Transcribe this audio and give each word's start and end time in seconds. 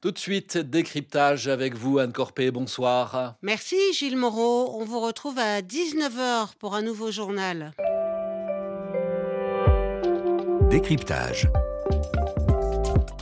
Tout 0.00 0.12
de 0.12 0.18
suite, 0.18 0.56
décryptage 0.56 1.46
avec 1.46 1.74
vous, 1.74 1.98
Anne 1.98 2.14
Corpé. 2.14 2.50
Bonsoir. 2.50 3.34
Merci, 3.42 3.76
Gilles 3.92 4.16
Moreau. 4.16 4.74
On 4.80 4.84
vous 4.86 4.98
retrouve 4.98 5.38
à 5.38 5.60
19h 5.60 6.54
pour 6.58 6.74
un 6.74 6.80
nouveau 6.80 7.10
journal. 7.10 7.72
Décryptage. 10.70 11.48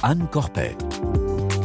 Anne 0.04 0.28
Corpet. 0.30 0.76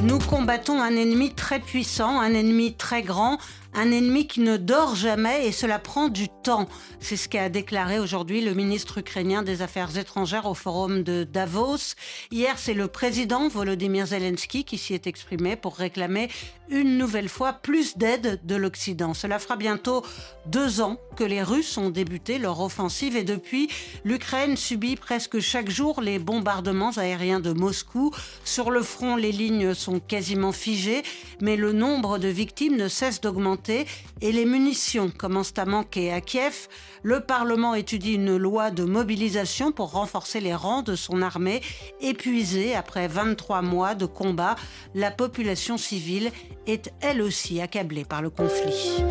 Nous 0.02 0.18
combattons 0.18 0.82
un 0.82 0.96
ennemi 0.96 1.32
très 1.36 1.60
puissant, 1.60 2.20
un 2.20 2.34
ennemi 2.34 2.74
très 2.74 3.04
grand, 3.04 3.38
un 3.76 3.92
ennemi 3.92 4.28
qui 4.28 4.42
ne 4.42 4.58
dort 4.58 4.96
jamais 4.96 5.48
et 5.48 5.52
cela 5.52 5.80
prend 5.80 6.10
du 6.10 6.28
temps. 6.44 6.68
C'est 7.00 7.18
ce 7.18 7.28
qu'a 7.28 7.50
déclaré 7.50 8.00
aujourd'hui 8.00 8.42
le 8.42 8.54
ministre 8.54 9.00
ukrainien 9.00 9.44
des 9.44 9.62
Affaires 9.62 9.98
étrangères 9.98 10.46
au 10.46 10.54
forum 10.54 11.04
de 11.04 11.24
Davos. 11.24 11.96
Hier, 12.32 12.58
c'est 12.58 12.74
le 12.74 12.88
président 12.88 13.48
Volodymyr 13.48 14.08
Zelensky 14.08 14.64
qui 14.64 14.78
s'y 14.78 14.94
est 14.94 15.08
exprimé 15.08 15.56
pour 15.56 15.76
réclamer 15.76 16.30
une 16.70 16.98
nouvelle 16.98 17.30
fois 17.30 17.54
plus 17.54 17.98
d'aide 17.98 18.40
de 18.44 18.56
l'Occident. 18.56 19.14
Cela 19.14 19.40
fera 19.40 19.56
bientôt 19.56 20.04
deux 20.46 20.82
ans 20.82 20.98
que 21.16 21.24
les 21.24 21.44
Russes 21.44 21.78
ont 21.78 21.90
débuté 21.90 22.38
leur 22.40 22.62
offensive 22.62 23.16
et 23.16 23.24
depuis, 23.24 23.70
l'Ukraine 24.04 24.58
subit 24.58 24.96
presque 24.96 25.40
chaque 25.40 25.70
jour 25.70 26.02
les 26.02 26.20
bombardements 26.20 26.92
aériens 26.98 27.40
de 27.40 27.52
Moscou. 27.52 28.12
Sur 28.44 28.72
le 28.72 28.82
front, 28.82 29.16
les 29.16 29.32
lignes 29.32 29.74
sont 29.74 30.00
quasiment 30.00 30.52
figées, 30.52 31.04
mais 31.42 31.56
le 31.56 31.74
nombre 31.74 32.18
de 32.18 32.28
victimes 32.28 32.78
ne 32.78 32.88
cesse 32.88 33.22
d'augmenter 33.22 33.63
et 33.70 34.32
les 34.32 34.46
munitions 34.46 35.10
commencent 35.10 35.54
à 35.58 35.66
manquer 35.66 36.12
à 36.12 36.22
Kiev. 36.22 36.68
Le 37.02 37.20
Parlement 37.20 37.76
étudie 37.76 38.14
une 38.14 38.38
loi 38.38 38.72
de 38.72 38.84
mobilisation 38.84 39.72
pour 39.72 39.92
renforcer 39.92 40.40
les 40.40 40.56
rangs 40.56 40.82
de 40.82 40.96
son 40.96 41.22
armée. 41.22 41.62
Épuisée 42.02 42.76
après 42.76 43.08
23 43.08 43.62
mois 43.62 43.96
de 43.96 44.06
combat, 44.06 44.56
la 44.96 45.12
population 45.12 45.78
civile 45.78 46.32
est 46.68 46.92
elle 47.02 47.22
aussi 47.22 47.62
accablée 47.62 48.06
par 48.06 48.22
le 48.22 48.30
conflit. 48.30 49.04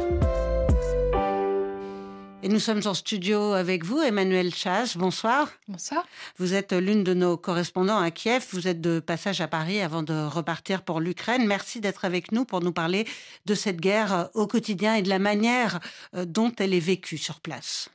Et 2.45 2.49
nous 2.49 2.59
sommes 2.59 2.81
en 2.87 2.95
studio 2.95 3.53
avec 3.53 3.85
vous, 3.85 4.01
Emmanuel 4.01 4.53
Chasse. 4.53 4.97
Bonsoir. 4.97 5.49
Bonsoir. 5.69 6.05
Vous 6.39 6.55
êtes 6.55 6.73
l'une 6.73 7.05
de 7.05 7.15
nos 7.15 7.37
correspondants 7.37 8.01
à 8.01 8.11
Kiev. 8.11 8.45
Vous 8.51 8.67
êtes 8.67 8.81
de 8.81 8.99
passage 8.99 9.41
à 9.41 9.47
Paris 9.47 9.81
avant 9.81 10.03
de 10.03 10.27
repartir 10.27 10.83
pour 10.83 10.99
l'Ukraine. 10.99 11.47
Merci 11.47 11.81
d'être 11.81 12.05
avec 12.05 12.33
nous 12.33 12.45
pour 12.45 12.61
nous 12.61 12.73
parler 12.73 13.07
de 13.47 13.55
cette 13.55 13.81
guerre 13.81 14.13
euh, 14.13 14.25
au 14.35 14.49
quotidien 14.49 14.97
et 14.97 15.03
de 15.03 15.09
la 15.09 15.21
manière 15.21 15.79
euh, 16.17 16.25
dont 16.25 16.51
elle 16.59 16.75
est 16.75 16.81
vécue 16.81 17.17
sur 17.17 17.39
place. 17.39 17.91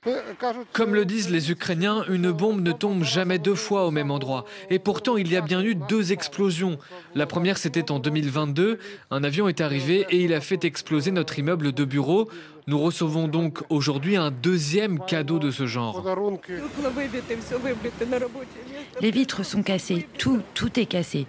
Comme 0.71 0.95
le 0.95 1.03
disent 1.03 1.29
les 1.29 1.51
Ukrainiens, 1.51 2.05
une 2.07 2.31
bombe 2.31 2.61
ne 2.61 2.71
tombe 2.71 3.03
jamais 3.03 3.39
deux 3.39 3.55
fois 3.55 3.85
au 3.85 3.91
même 3.91 4.11
endroit. 4.11 4.45
Et 4.69 4.79
pourtant, 4.79 5.17
il 5.17 5.29
y 5.29 5.35
a 5.35 5.41
bien 5.41 5.61
eu 5.61 5.75
deux 5.75 6.13
explosions. 6.13 6.79
La 7.15 7.25
première, 7.25 7.57
c'était 7.57 7.91
en 7.91 7.99
2022. 7.99 8.79
Un 9.11 9.23
avion 9.25 9.49
est 9.49 9.59
arrivé 9.59 10.05
et 10.09 10.23
il 10.23 10.33
a 10.33 10.39
fait 10.39 10.63
exploser 10.63 11.11
notre 11.11 11.37
immeuble 11.37 11.73
de 11.73 11.83
bureau. 11.83 12.29
Nous 12.69 12.79
recevons 12.79 13.29
donc 13.29 13.63
aujourd'hui 13.69 14.17
un 14.17 14.29
deuxième 14.29 14.99
cadeau 14.99 15.39
de 15.39 15.51
ce 15.51 15.65
genre. 15.65 16.03
Les 18.99 19.11
vitres 19.11 19.45
sont 19.45 19.63
cassées, 19.63 20.05
tout, 20.17 20.41
tout 20.53 20.77
est 20.77 20.85
cassé. 20.85 21.27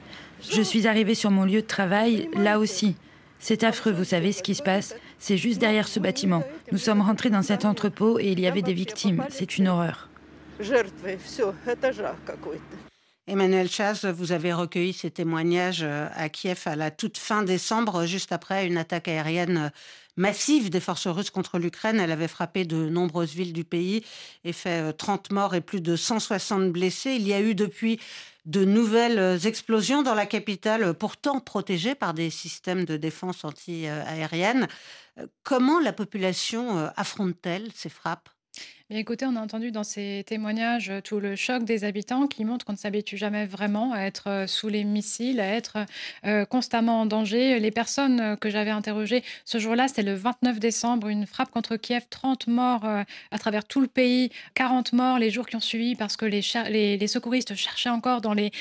Je 0.50 0.60
suis 0.60 0.88
arrivée 0.88 1.14
sur 1.14 1.30
mon 1.30 1.44
lieu 1.44 1.62
de 1.62 1.66
travail, 1.66 2.28
là 2.34 2.58
aussi. 2.58 2.96
C'est 3.38 3.62
affreux, 3.62 3.92
vous 3.92 4.02
savez 4.02 4.32
ce 4.32 4.42
qui 4.42 4.56
se 4.56 4.64
passe. 4.64 4.96
C'est 5.20 5.36
juste 5.36 5.60
derrière 5.60 5.86
ce 5.86 6.00
bâtiment. 6.00 6.42
Nous 6.72 6.78
sommes 6.78 7.02
rentrés 7.02 7.30
dans 7.30 7.42
cet 7.42 7.64
entrepôt 7.64 8.18
et 8.18 8.32
il 8.32 8.40
y 8.40 8.48
avait 8.48 8.62
des 8.62 8.74
victimes. 8.74 9.24
C'est 9.30 9.58
une 9.58 9.68
horreur. 9.68 10.08
Emmanuel 13.28 13.68
Chasse, 13.68 14.06
vous 14.06 14.32
avez 14.32 14.54
recueilli 14.54 14.94
ces 14.94 15.10
témoignages 15.10 15.82
euh, 15.82 16.08
à 16.14 16.30
Kiev 16.30 16.62
à 16.64 16.76
la 16.76 16.90
toute 16.90 17.18
fin 17.18 17.42
décembre, 17.42 18.06
juste 18.06 18.32
après 18.32 18.66
une 18.66 18.78
attaque 18.78 19.06
aérienne 19.06 19.70
massive 20.18 20.68
des 20.68 20.80
forces 20.80 21.06
russes 21.06 21.30
contre 21.30 21.58
l'Ukraine. 21.58 21.98
Elle 22.00 22.12
avait 22.12 22.28
frappé 22.28 22.64
de 22.64 22.88
nombreuses 22.88 23.34
villes 23.34 23.54
du 23.54 23.64
pays 23.64 24.04
et 24.44 24.52
fait 24.52 24.92
30 24.92 25.28
euh, 25.30 25.34
morts 25.34 25.54
et 25.54 25.62
plus 25.62 25.80
de 25.80 25.96
160 25.96 26.70
blessés. 26.70 27.12
Il 27.12 27.26
y 27.26 27.32
a 27.32 27.40
eu 27.40 27.54
depuis 27.54 27.98
de 28.44 28.64
nouvelles 28.64 29.46
explosions 29.46 30.02
dans 30.02 30.14
la 30.14 30.24
capitale, 30.24 30.94
pourtant 30.94 31.38
protégée 31.40 31.94
par 31.94 32.14
des 32.14 32.30
systèmes 32.30 32.84
de 32.84 32.96
défense 32.96 33.44
anti-aérienne. 33.44 34.68
Comment 35.42 35.80
la 35.80 35.92
population 35.92 36.90
affronte-t-elle 36.96 37.70
ces 37.74 37.90
frappes? 37.90 38.30
Écoutez, 38.90 39.26
on 39.26 39.36
a 39.36 39.40
entendu 39.42 39.70
dans 39.70 39.84
ces 39.84 40.24
témoignages 40.26 40.88
euh, 40.88 41.02
tout 41.02 41.20
le 41.20 41.36
choc 41.36 41.62
des 41.62 41.84
habitants 41.84 42.26
qui 42.26 42.46
montre 42.46 42.64
qu'on 42.64 42.72
ne 42.72 42.78
s'habitue 42.78 43.18
jamais 43.18 43.44
vraiment 43.44 43.92
à 43.92 44.00
être 44.00 44.30
euh, 44.30 44.46
sous 44.46 44.68
les 44.68 44.82
missiles, 44.82 45.40
à 45.40 45.46
être 45.46 45.76
euh, 46.24 46.46
constamment 46.46 47.02
en 47.02 47.04
danger. 47.04 47.60
Les 47.60 47.70
personnes 47.70 48.38
que 48.38 48.48
j'avais 48.48 48.70
interrogées 48.70 49.22
ce 49.44 49.58
jour-là, 49.58 49.88
c'était 49.88 50.04
le 50.04 50.14
29 50.14 50.58
décembre, 50.58 51.08
une 51.08 51.26
frappe 51.26 51.50
contre 51.50 51.76
Kiev, 51.76 52.06
30 52.08 52.46
morts 52.46 52.86
à 52.86 53.38
travers 53.38 53.66
tout 53.66 53.82
le 53.82 53.88
pays, 53.88 54.30
40 54.54 54.94
morts 54.94 55.18
les 55.18 55.30
jours 55.30 55.46
qui 55.46 55.56
ont 55.56 55.60
suivi 55.60 55.94
parce 55.94 56.16
que 56.16 56.24
les, 56.24 57.06
secouristes 57.06 57.54
cherchaient 57.56 57.90
encore 57.90 58.22
dans 58.22 58.32
les 58.32 58.52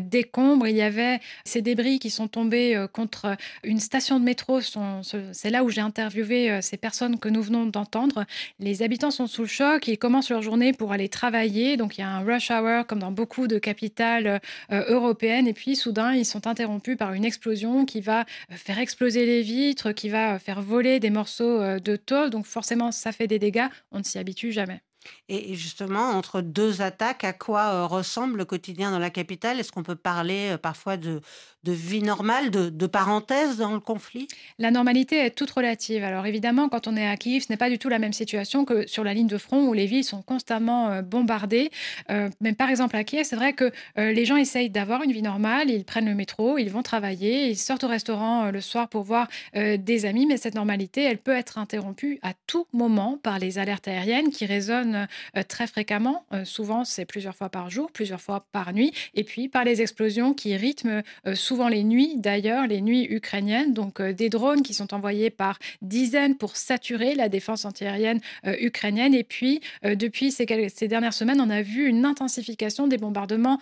décombres. 0.00 0.66
Il 0.66 0.76
y 0.76 0.82
avait 0.82 1.20
ces 1.44 1.62
débris 1.62 1.98
qui 2.00 2.10
sont 2.10 2.26
tombés 2.26 2.86
contre 2.92 3.36
une 3.62 3.80
station 3.80 4.18
de 4.18 4.24
métro. 4.24 4.60
C'est 4.60 5.50
là 5.50 5.62
où 5.62 5.70
j'ai 5.70 5.80
interviewé 5.80 6.60
ces 6.62 6.76
personnes 6.76 7.18
que 7.18 7.28
nous 7.28 7.42
venons 7.42 7.66
d'entendre. 7.66 8.24
Les 8.58 8.82
habitants 8.82 9.10
sont 9.10 9.26
sous 9.26 9.42
le 9.42 9.48
choc 9.48 9.67
ils 9.86 9.98
commencent 9.98 10.30
leur 10.30 10.42
journée 10.42 10.72
pour 10.72 10.92
aller 10.92 11.08
travailler. 11.08 11.76
Donc 11.76 11.98
il 11.98 12.00
y 12.00 12.04
a 12.04 12.08
un 12.08 12.24
rush 12.24 12.50
hour 12.50 12.86
comme 12.86 12.98
dans 12.98 13.12
beaucoup 13.12 13.46
de 13.46 13.58
capitales 13.58 14.40
euh, 14.72 14.84
européennes. 14.88 15.46
Et 15.46 15.52
puis 15.52 15.76
soudain, 15.76 16.14
ils 16.14 16.24
sont 16.24 16.46
interrompus 16.46 16.96
par 16.96 17.12
une 17.12 17.24
explosion 17.24 17.84
qui 17.84 18.00
va 18.00 18.20
euh, 18.20 18.56
faire 18.56 18.78
exploser 18.78 19.26
les 19.26 19.42
vitres, 19.42 19.92
qui 19.92 20.08
va 20.08 20.34
euh, 20.34 20.38
faire 20.38 20.62
voler 20.62 21.00
des 21.00 21.10
morceaux 21.10 21.78
de 21.78 21.96
tôle. 21.96 22.30
Donc 22.30 22.46
forcément, 22.46 22.92
ça 22.92 23.12
fait 23.12 23.26
des 23.26 23.38
dégâts. 23.38 23.68
On 23.92 23.98
ne 23.98 24.04
s'y 24.04 24.18
habitue 24.18 24.52
jamais. 24.52 24.80
Et 25.28 25.54
justement, 25.54 26.10
entre 26.10 26.42
deux 26.42 26.82
attaques, 26.82 27.24
à 27.24 27.32
quoi 27.32 27.86
ressemble 27.86 28.36
le 28.36 28.44
quotidien 28.44 28.90
dans 28.90 28.98
la 28.98 29.10
capitale? 29.10 29.58
Est-ce 29.58 29.72
qu'on 29.72 29.82
peut 29.82 29.96
parler 29.96 30.56
parfois 30.60 30.96
de, 30.96 31.22
de 31.64 31.72
vie 31.72 32.02
normale, 32.02 32.50
de, 32.50 32.86
parenthèse 32.86 33.58
dans 33.58 33.72
le 33.72 33.80
conflit? 33.80 34.28
La 34.58 34.70
normalité 34.70 35.16
est 35.16 35.30
toute 35.30 35.50
relative. 35.50 36.04
Alors 36.04 36.24
évidemment, 36.26 36.68
quand 36.68 36.86
on 36.86 36.96
est 36.96 37.06
à 37.06 37.16
Kiev, 37.16 37.44
ce 37.46 37.52
n'est 37.52 37.56
pas 37.56 37.68
du 37.68 37.78
tout 37.78 37.88
la 37.88 37.98
même 37.98 38.12
situation 38.12 38.64
que 38.64 38.86
sur 38.86 39.04
la 39.04 39.12
ligne 39.12 39.26
de 39.26 39.38
front 39.38 39.66
où 39.66 39.72
les 39.72 39.86
villes 39.86 40.04
sont 40.04 40.22
constamment 40.22 40.88
euh, 40.88 41.02
bombardées. 41.02 41.70
Euh, 42.10 42.30
mais 42.40 42.52
par 42.52 42.70
exemple 42.70 42.96
à 42.96 43.04
Kiev, 43.04 43.24
c'est 43.24 43.36
vrai 43.36 43.52
que 43.52 43.72
euh, 43.98 44.12
les 44.12 44.24
gens 44.24 44.36
essayent 44.36 44.70
d'avoir 44.70 45.02
une 45.02 45.12
vie 45.12 45.22
normale, 45.22 45.68
ils 45.68 45.84
prennent 45.84 46.08
le 46.08 46.14
métro, 46.14 46.58
ils 46.58 46.70
vont 46.70 46.82
travailler, 46.82 47.48
ils 47.48 47.56
sortent 47.56 47.84
au 47.84 47.88
restaurant 47.88 48.50
le 48.50 48.60
soir 48.60 48.88
pour 48.88 49.02
voir 49.02 49.28
des 49.54 50.06
amis, 50.06 50.26
mais 50.26 50.36
cette 50.36 50.54
normalité, 50.54 51.02
elle 51.02 51.18
peut 51.18 51.34
être 51.34 51.58
interrompue 51.58 52.18
à 52.22 52.32
tout 52.46 52.66
moment 52.72 53.18
par 53.22 53.38
les 53.38 53.58
alertes 53.58 53.88
aériennes 53.88 54.30
qui 54.30 54.46
résonnent 54.46 55.06
très 55.48 55.66
fréquemment. 55.66 56.24
souvent, 56.44 56.84
c'est 56.84 57.04
plusieurs 57.04 57.34
fois 57.34 57.48
par 57.48 57.70
jour, 57.70 57.90
plusieurs 57.90 58.20
fois 58.20 58.46
par 58.52 58.72
nuit, 58.72 58.92
et 59.14 59.24
puis 59.24 59.48
par 59.48 59.64
les 59.64 59.82
explosions 59.82 60.34
qui 60.34 60.56
rythment 60.56 61.02
souvent 61.34 61.47
les 61.68 61.84
nuits 61.84 62.14
d'ailleurs, 62.16 62.66
les 62.66 62.80
nuits 62.80 63.06
ukrainiennes, 63.10 63.72
donc 63.72 64.00
euh, 64.00 64.12
des 64.12 64.28
drones 64.28 64.62
qui 64.62 64.74
sont 64.74 64.94
envoyés 64.94 65.30
par 65.30 65.58
dizaines 65.82 66.36
pour 66.36 66.56
saturer 66.56 67.14
la 67.14 67.28
défense 67.28 67.64
antiaérienne 67.64 68.20
euh, 68.46 68.54
ukrainienne. 68.60 69.14
Et 69.14 69.24
puis, 69.24 69.60
euh, 69.84 69.94
depuis 69.94 70.30
ces, 70.30 70.46
dernières 70.46 71.14
semaines, 71.14 71.40
on 71.40 71.50
a 71.50 71.62
vu 71.62 71.86
une 71.86 72.04
intensification 72.04 72.86
des 72.86 72.98
bombardements 72.98 73.58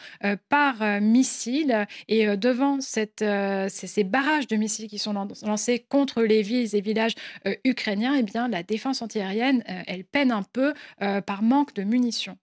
par 0.49 1.01
missiles. 1.01 1.87
Et 2.09 2.27
devant 2.37 2.79
ces, 2.81 4.05
barrages 4.05 4.47
de 4.47 4.57
missiles 4.57 4.89
qui 4.89 4.99
sont 4.99 5.13
lancés 5.13 5.85
contre 5.89 6.23
les 6.23 6.43
villes 6.43 6.75
et 6.75 6.81
villages 6.81 7.15
ukrainiens, 7.65 8.15
eh 8.19 8.23
bien, 8.23 8.49
la 8.49 8.63
défense 8.63 9.03
antiaérienne, 9.03 9.63
elle 9.87 10.05
peine 10.05 10.33
un 10.33 10.43
peu 10.43 10.73
par 10.99 11.43
manque 11.43 11.75
de 11.75 11.83
munitions. 11.83 12.37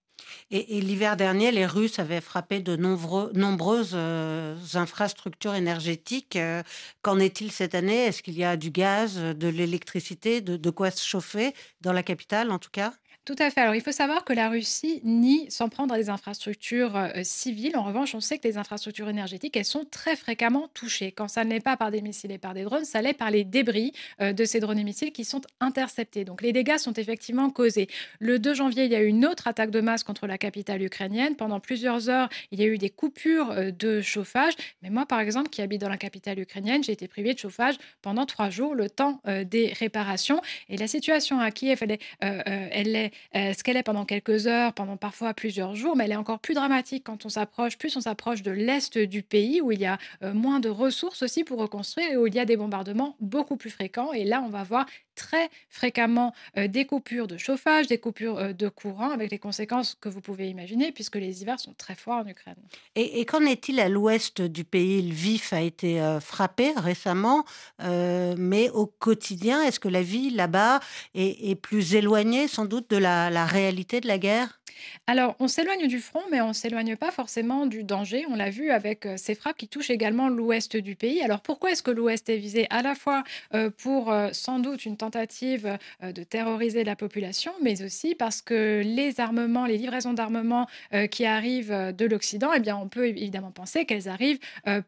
Et, 0.51 0.81
l'hiver 0.81 1.17
dernier, 1.17 1.51
les 1.51 1.65
Russes 1.65 1.99
avaient 1.99 2.21
frappé 2.21 2.59
de 2.59 2.75
nombreuses 2.75 3.93
euh, 3.93 4.55
infrastructures 4.75 5.55
énergétiques. 5.55 6.35
Euh, 6.35 6.63
qu'en 7.01 7.19
est-il 7.19 7.51
cette 7.51 7.75
année? 7.75 8.05
Est-ce 8.05 8.23
qu'il 8.23 8.37
y 8.37 8.43
a 8.43 8.57
du 8.57 8.71
gaz, 8.71 9.17
de 9.17 9.47
l'électricité, 9.47 10.41
de 10.41 10.69
quoi 10.69 10.91
se 10.91 11.05
chauffer? 11.05 11.53
Dans 11.81 11.93
la 11.93 12.03
capitale 12.03 12.51
en 12.51 12.59
tout 12.59 12.71
cas? 12.71 12.93
Tout 13.25 13.35
à 13.39 13.49
fait. 13.49 13.61
Alors, 13.61 13.73
il 13.73 13.79
faut 13.79 13.93
savoir 13.93 14.25
que 14.25 14.33
la 14.33 14.49
Russie 14.49 14.99
nie 15.05 15.49
s'en 15.49 15.69
prendre 15.69 15.93
à 15.93 15.97
des 15.97 16.09
infrastructures 16.09 16.97
euh, 16.97 17.09
civiles. 17.23 17.77
En 17.77 17.83
revanche, 17.83 18.13
on 18.15 18.19
sait 18.19 18.37
que 18.37 18.45
les 18.45 18.57
infrastructures 18.57 19.07
énergétiques, 19.07 19.55
elles 19.55 19.63
sont 19.63 19.85
très 19.89 20.17
fréquemment 20.17 20.67
touchées. 20.73 21.13
Quand 21.13 21.29
ça 21.29 21.45
ne 21.45 21.51
l'est 21.51 21.61
pas 21.61 21.77
par 21.77 21.89
des 21.89 22.01
missiles 22.01 22.33
et 22.33 22.37
par 22.37 22.53
des 22.53 22.63
drones, 22.63 22.83
ça 22.83 23.01
l'est 23.01 23.13
par 23.13 23.31
les 23.31 23.45
débris 23.45 23.93
euh, 24.19 24.33
de 24.33 24.43
ces 24.43 24.59
drones 24.59 24.77
et 24.77 24.83
missiles 24.83 25.13
qui 25.13 25.23
sont 25.23 25.39
interceptés. 25.61 26.25
Donc, 26.25 26.41
les 26.41 26.51
dégâts 26.51 26.77
sont 26.77 26.91
effectivement 26.91 27.49
causés. 27.49 27.87
Le 28.19 28.39
2 28.39 28.55
janvier, 28.55 28.83
il 28.83 28.91
y 28.91 28.95
a 28.95 29.01
eu 29.01 29.07
une 29.07 29.25
autre 29.25 29.47
attaque 29.47 29.71
de 29.71 29.79
masse 29.79 30.03
contre 30.03 30.27
la 30.27 30.37
capitale 30.37 30.83
ukrainienne. 30.83 31.37
Pendant 31.37 31.61
plusieurs 31.61 32.09
heures, 32.09 32.27
il 32.51 32.59
y 32.59 32.63
a 32.63 32.67
eu 32.67 32.77
des 32.77 32.89
coupures 32.89 33.51
euh, 33.51 33.71
de 33.71 34.01
chauffage. 34.01 34.53
Mais 34.81 34.89
moi, 34.89 35.05
par 35.05 35.21
exemple, 35.21 35.49
qui 35.49 35.61
habite 35.61 35.79
dans 35.79 35.87
la 35.87 35.97
capitale 35.97 36.39
ukrainienne, 36.39 36.83
j'ai 36.83 36.91
été 36.91 37.07
privée 37.07 37.33
de 37.33 37.39
chauffage 37.39 37.75
pendant 38.01 38.25
trois 38.25 38.49
jours, 38.49 38.75
le 38.75 38.89
temps 38.89 39.21
des 39.45 39.71
réparations. 39.79 40.41
Et 40.67 40.77
la 40.77 40.87
situation 40.87 41.39
à 41.39 41.51
Kiev, 41.51 41.79
elle 41.81 41.91
est, 41.91 42.01
elle 42.19 42.95
est 42.95 43.12
ce 43.33 43.63
qu'elle 43.63 43.77
est 43.77 43.83
pendant 43.83 44.05
quelques 44.05 44.47
heures, 44.47 44.73
pendant 44.73 44.97
parfois 44.97 45.33
plusieurs 45.33 45.75
jours, 45.75 45.95
mais 45.95 46.05
elle 46.05 46.11
est 46.11 46.15
encore 46.15 46.39
plus 46.39 46.53
dramatique 46.53 47.03
quand 47.05 47.25
on 47.25 47.29
s'approche, 47.29 47.77
plus 47.77 47.95
on 47.95 48.01
s'approche 48.01 48.41
de 48.41 48.51
l'est 48.51 48.97
du 48.97 49.23
pays 49.23 49.61
où 49.61 49.71
il 49.71 49.79
y 49.79 49.85
a 49.85 49.97
moins 50.21 50.59
de 50.59 50.69
ressources 50.69 51.23
aussi 51.23 51.43
pour 51.43 51.59
reconstruire 51.59 52.11
et 52.11 52.17
où 52.17 52.27
il 52.27 52.35
y 52.35 52.39
a 52.39 52.45
des 52.45 52.57
bombardements 52.57 53.15
beaucoup 53.19 53.57
plus 53.57 53.69
fréquents. 53.69 54.13
Et 54.13 54.23
là, 54.23 54.41
on 54.45 54.49
va 54.49 54.63
voir 54.63 54.85
très 55.15 55.49
fréquemment 55.69 56.33
des 56.55 56.85
coupures 56.85 57.27
de 57.27 57.37
chauffage, 57.37 57.87
des 57.87 57.99
coupures 57.99 58.53
de 58.53 58.69
courant, 58.69 59.11
avec 59.11 59.31
les 59.31 59.39
conséquences 59.39 59.95
que 59.99 60.09
vous 60.09 60.21
pouvez 60.21 60.49
imaginer, 60.49 60.91
puisque 60.91 61.15
les 61.15 61.41
hivers 61.41 61.59
sont 61.59 61.73
très 61.73 61.95
forts 61.95 62.23
en 62.25 62.27
Ukraine. 62.27 62.55
Et, 62.95 63.23
qu'en 63.25 63.41
est-il 63.41 63.79
à 63.79 63.89
l'ouest 63.89 64.41
du 64.41 64.63
pays? 64.63 65.01
Lviv 65.01 65.49
a 65.51 65.61
été 65.61 66.17
frappé 66.21 66.73
récemment, 66.75 67.45
mais 67.79 68.69
au 68.71 68.87
quotidien, 68.87 69.61
est-ce 69.63 69.79
que 69.79 69.87
la 69.87 70.01
vie 70.01 70.31
là-bas 70.31 70.79
est, 71.13 71.55
plus 71.55 71.95
éloignée 71.95 72.47
sans 72.47 72.65
doute 72.65 72.89
de 72.89 72.97
la 73.03 73.45
réalité 73.45 74.01
de 74.01 74.07
la 74.07 74.17
guerre? 74.17 74.62
Alors, 75.05 75.35
on 75.39 75.49
s'éloigne 75.49 75.87
du 75.87 75.99
front, 75.99 76.21
mais 76.31 76.39
on 76.39 76.49
ne 76.49 76.53
s'éloigne 76.53 76.95
pas 76.95 77.11
forcément 77.11 77.65
du 77.65 77.83
danger. 77.83 78.25
On 78.29 78.35
l'a 78.35 78.49
vu 78.49 78.71
avec 78.71 79.05
euh, 79.05 79.15
ces 79.17 79.35
frappes 79.35 79.57
qui 79.57 79.67
touchent 79.67 79.89
également 79.89 80.29
l'ouest 80.29 80.77
du 80.77 80.95
pays. 80.95 81.21
Alors, 81.21 81.41
pourquoi 81.41 81.71
est-ce 81.71 81.83
que 81.83 81.91
l'ouest 81.91 82.29
est 82.29 82.37
visé 82.37 82.67
À 82.69 82.81
la 82.81 82.95
fois 82.95 83.23
euh, 83.53 83.69
pour 83.69 84.11
euh, 84.11 84.29
sans 84.31 84.59
doute 84.59 84.85
une 84.85 84.95
tentative 84.95 85.77
de 86.01 86.23
terroriser 86.23 86.83
la 86.83 86.95
population, 86.95 87.51
mais 87.61 87.83
aussi 87.83 88.15
parce 88.15 88.41
que 88.41 88.81
les 88.83 89.19
armements, 89.19 89.65
les 89.65 89.77
livraisons 89.77 90.13
d'armements 90.13 90.67
qui 91.11 91.25
arrivent 91.25 91.93
de 91.95 92.05
l'Occident, 92.05 92.51
eh 92.53 92.59
bien, 92.59 92.77
on 92.77 92.87
peut 92.87 93.07
évidemment 93.07 93.51
penser 93.51 93.85
qu'elles 93.85 94.09
arrivent 94.09 94.39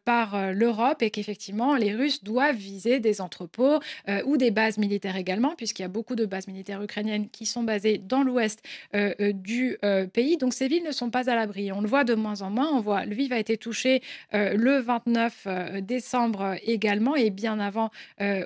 par 0.04 0.52
l'Europe 0.52 1.02
et 1.02 1.10
qu'effectivement, 1.10 1.74
les 1.74 1.94
Russes 1.94 2.22
doivent 2.24 2.56
viser 2.56 3.00
des 3.00 3.20
entrepôts 3.20 3.80
ou 4.24 4.36
des 4.36 4.50
bases 4.50 4.78
militaires 4.78 5.16
également, 5.16 5.54
puisqu'il 5.56 5.82
y 5.82 5.84
a 5.84 5.88
beaucoup 5.88 6.16
de 6.16 6.26
bases 6.26 6.48
militaires 6.48 6.82
ukrainiennes 6.82 7.28
qui 7.28 7.46
sont 7.46 7.62
basées 7.62 7.98
dans 7.98 8.22
l'ouest 8.22 8.62
du 8.94 9.75
euh, 9.84 10.06
pays. 10.06 10.36
Donc 10.36 10.54
ces 10.54 10.68
villes 10.68 10.84
ne 10.84 10.92
sont 10.92 11.10
pas 11.10 11.30
à 11.30 11.34
l'abri. 11.34 11.72
On 11.72 11.80
le 11.80 11.88
voit 11.88 12.04
de 12.04 12.14
moins 12.14 12.42
en 12.42 12.50
moins. 12.50 12.70
On 12.72 12.80
voit 12.80 13.04
Lviv 13.04 13.32
a 13.32 13.38
été 13.38 13.56
touché 13.56 14.02
euh, 14.34 14.54
le 14.54 14.78
29 14.78 15.42
euh, 15.46 15.80
décembre 15.80 16.56
également 16.64 17.16
et 17.16 17.30
bien 17.30 17.58
avant 17.58 17.90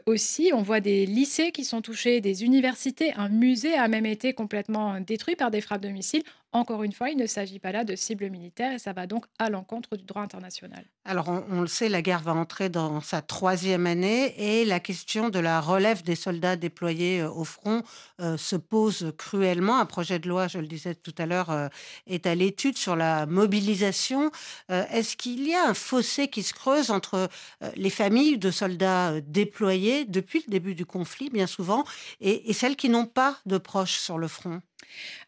aussi. 0.06 0.50
On 0.52 0.62
voit 0.62 0.80
des 0.80 1.06
lycées 1.06 1.52
qui 1.52 1.64
sont 1.64 1.80
touchés, 1.80 2.20
des 2.20 2.44
universités. 2.44 3.12
Un 3.16 3.28
musée 3.28 3.74
a 3.74 3.88
même 3.88 4.06
été 4.06 4.32
complètement 4.32 5.00
détruit 5.00 5.36
par 5.36 5.50
des 5.50 5.60
frappes 5.60 5.82
de 5.82 5.88
missiles. 5.88 6.22
Encore 6.52 6.82
une 6.82 6.92
fois, 6.92 7.10
il 7.10 7.16
ne 7.16 7.26
s'agit 7.26 7.60
pas 7.60 7.70
là 7.70 7.84
de 7.84 7.94
cibles 7.94 8.28
militaires 8.28 8.72
et 8.72 8.80
ça 8.80 8.92
va 8.92 9.06
donc 9.06 9.26
à 9.38 9.50
l'encontre 9.50 9.96
du 9.96 10.02
droit 10.02 10.22
international. 10.22 10.84
Alors, 11.04 11.28
on, 11.28 11.60
le 11.60 11.68
sait, 11.68 11.88
la 11.88 12.02
guerre 12.02 12.22
va 12.22 12.34
entrer 12.34 12.68
dans 12.68 13.00
sa 13.00 13.22
troisième 13.22 13.86
année 13.86 14.34
et 14.36 14.64
la 14.64 14.80
question 14.80 15.28
de 15.28 15.38
la 15.38 15.60
relève 15.60 16.02
des 16.02 16.16
soldats 16.16 16.56
déployés 16.56 17.20
euh, 17.20 17.30
au 17.30 17.44
front 17.44 17.84
euh, 18.20 18.36
se 18.36 18.56
pose 18.56 19.12
cruellement. 19.16 19.78
Un 19.78 19.86
projet 19.86 20.18
de 20.18 20.28
loi, 20.28 20.48
je 20.48 20.58
le 20.58 20.66
disais 20.66 20.96
tout 20.96 21.14
à 21.18 21.26
l'heure, 21.26 21.50
euh, 21.50 21.68
est 22.08 22.26
à 22.26 22.34
l'étude 22.34 22.76
sur 22.76 22.96
la 22.96 23.26
mobilisation. 23.26 24.32
Est-ce 24.68 25.16
qu'il 25.16 25.46
y 25.46 25.54
a 25.54 25.68
un 25.68 25.74
fossé 25.74 26.28
qui 26.28 26.42
se 26.42 26.52
creuse 26.52 26.90
entre 26.90 27.28
les 27.76 27.90
familles 27.90 28.38
de 28.38 28.50
soldats 28.50 29.20
déployés 29.20 30.04
depuis 30.04 30.42
le 30.46 30.50
début 30.50 30.74
du 30.74 30.86
conflit, 30.86 31.30
bien 31.30 31.46
souvent, 31.46 31.84
et 32.20 32.52
celles 32.52 32.76
qui 32.76 32.88
n'ont 32.88 33.06
pas 33.06 33.38
de 33.46 33.58
proches 33.58 33.98
sur 33.98 34.18
le 34.18 34.28
front? 34.28 34.60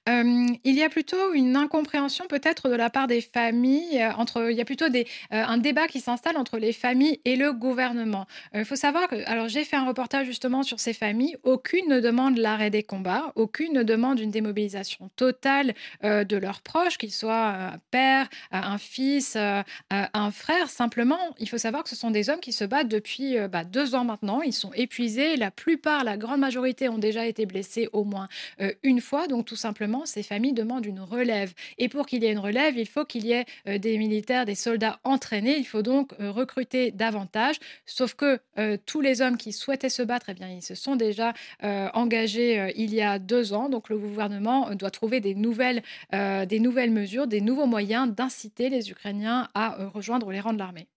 Il 0.08 0.58
y 0.64 0.82
a 0.82 0.88
plutôt 0.88 1.32
une 1.32 1.54
incompréhension 1.56 2.26
peut-être 2.26 2.68
de 2.68 2.74
la 2.74 2.90
part 2.90 3.06
des 3.06 3.20
familles, 3.20 4.04
entre 4.16 4.50
il 4.50 4.56
y 4.56 4.60
a 4.60 4.64
plutôt 4.64 4.88
des, 4.88 5.06
un 5.30 5.58
débat 5.58 5.86
qui 5.86 6.00
s'installe 6.00 6.36
entre 6.36 6.58
les 6.58 6.72
familles 6.72 7.20
et 7.24 7.36
le 7.36 7.52
gouvernement. 7.52 8.26
Il 8.52 8.64
faut 8.64 8.76
savoir 8.76 9.06
que 9.08 9.24
alors 9.28 9.48
j'ai 9.48 9.64
fait 9.64 9.76
un 9.76 9.86
reportage 9.86 10.26
justement 10.26 10.64
sur 10.64 10.80
ces 10.80 10.92
familles, 10.92 11.36
aucune 11.44 11.88
ne 11.88 12.00
demande 12.00 12.36
l'arrêt 12.36 12.70
des 12.70 12.82
combats, 12.82 13.32
aucune 13.36 13.72
ne 13.74 13.82
demande 13.84 14.18
une 14.18 14.32
démobilisation 14.32 15.08
totale, 15.14 15.74
de 16.02 16.36
leurs 16.36 16.62
proches, 16.62 16.98
qu'ils 16.98 17.12
soient, 17.12 17.48
un 17.48 17.78
père, 17.92 18.28
un 18.50 18.78
fils, 18.78 19.36
un 19.36 20.30
frère. 20.32 20.68
Simplement, 20.68 21.20
il 21.38 21.48
faut 21.48 21.58
savoir 21.58 21.84
que 21.84 21.88
ce 21.88 21.96
sont 21.96 22.10
des 22.10 22.28
hommes 22.28 22.40
qui 22.40 22.52
se 22.52 22.64
battent 22.64 22.88
depuis, 22.88 23.36
bah, 23.48 23.62
2 23.64 23.94
ans 23.94 24.04
maintenant. 24.04 24.42
Ils 24.42 24.52
sont 24.52 24.72
épuisés. 24.72 25.36
La 25.36 25.50
plupart, 25.50 26.02
la 26.02 26.16
grande 26.16 26.40
majorité 26.40 26.88
ont 26.88 26.98
déjà 26.98 27.24
été 27.26 27.46
blessés 27.46 27.88
au 27.92 28.02
moins, 28.02 28.28
une 28.82 29.00
fois. 29.00 29.28
Donc 29.28 29.41
tout 29.42 29.56
simplement, 29.56 30.06
ces 30.06 30.22
familles 30.22 30.52
demandent 30.52 30.86
une 30.86 31.00
relève. 31.00 31.52
Et 31.78 31.88
pour 31.88 32.06
qu'il 32.06 32.22
y 32.22 32.26
ait 32.26 32.32
une 32.32 32.38
relève, 32.38 32.76
il 32.76 32.86
faut 32.86 33.04
qu'il 33.04 33.26
y 33.26 33.32
ait 33.32 33.44
euh, 33.68 33.78
des 33.78 33.98
militaires, 33.98 34.44
des 34.44 34.54
soldats 34.54 35.00
entraînés. 35.04 35.56
Il 35.56 35.64
faut 35.64 35.82
donc 35.82 36.12
euh, 36.20 36.30
recruter 36.30 36.90
davantage. 36.90 37.56
Sauf 37.86 38.14
que 38.14 38.38
euh, 38.58 38.76
tous 38.86 39.00
les 39.00 39.22
hommes 39.22 39.36
qui 39.36 39.52
souhaitaient 39.52 39.88
se 39.88 40.02
battre, 40.02 40.26
eh 40.28 40.34
bien, 40.34 40.48
ils 40.48 40.62
se 40.62 40.74
sont 40.74 40.96
déjà 40.96 41.34
engagés 41.62 42.72
il 42.76 42.92
y 42.94 43.02
a 43.02 43.18
deux 43.18 43.52
ans. 43.52 43.68
Donc 43.68 43.88
le 43.88 43.98
gouvernement 43.98 44.74
doit 44.74 44.90
trouver 44.90 45.20
des 45.20 45.34
nouvelles, 45.34 45.82
des 46.12 46.60
nouvelles 46.60 46.90
mesures, 46.90 47.26
des 47.26 47.40
nouveaux 47.40 47.66
moyens 47.66 48.12
d'inciter 48.12 48.68
les 48.68 48.90
Ukrainiens 48.90 49.48
à 49.54 49.88
rejoindre 49.88 50.30
les 50.30 50.40
rangs 50.40 50.52
de 50.52 50.58
l'armée. 50.58 50.88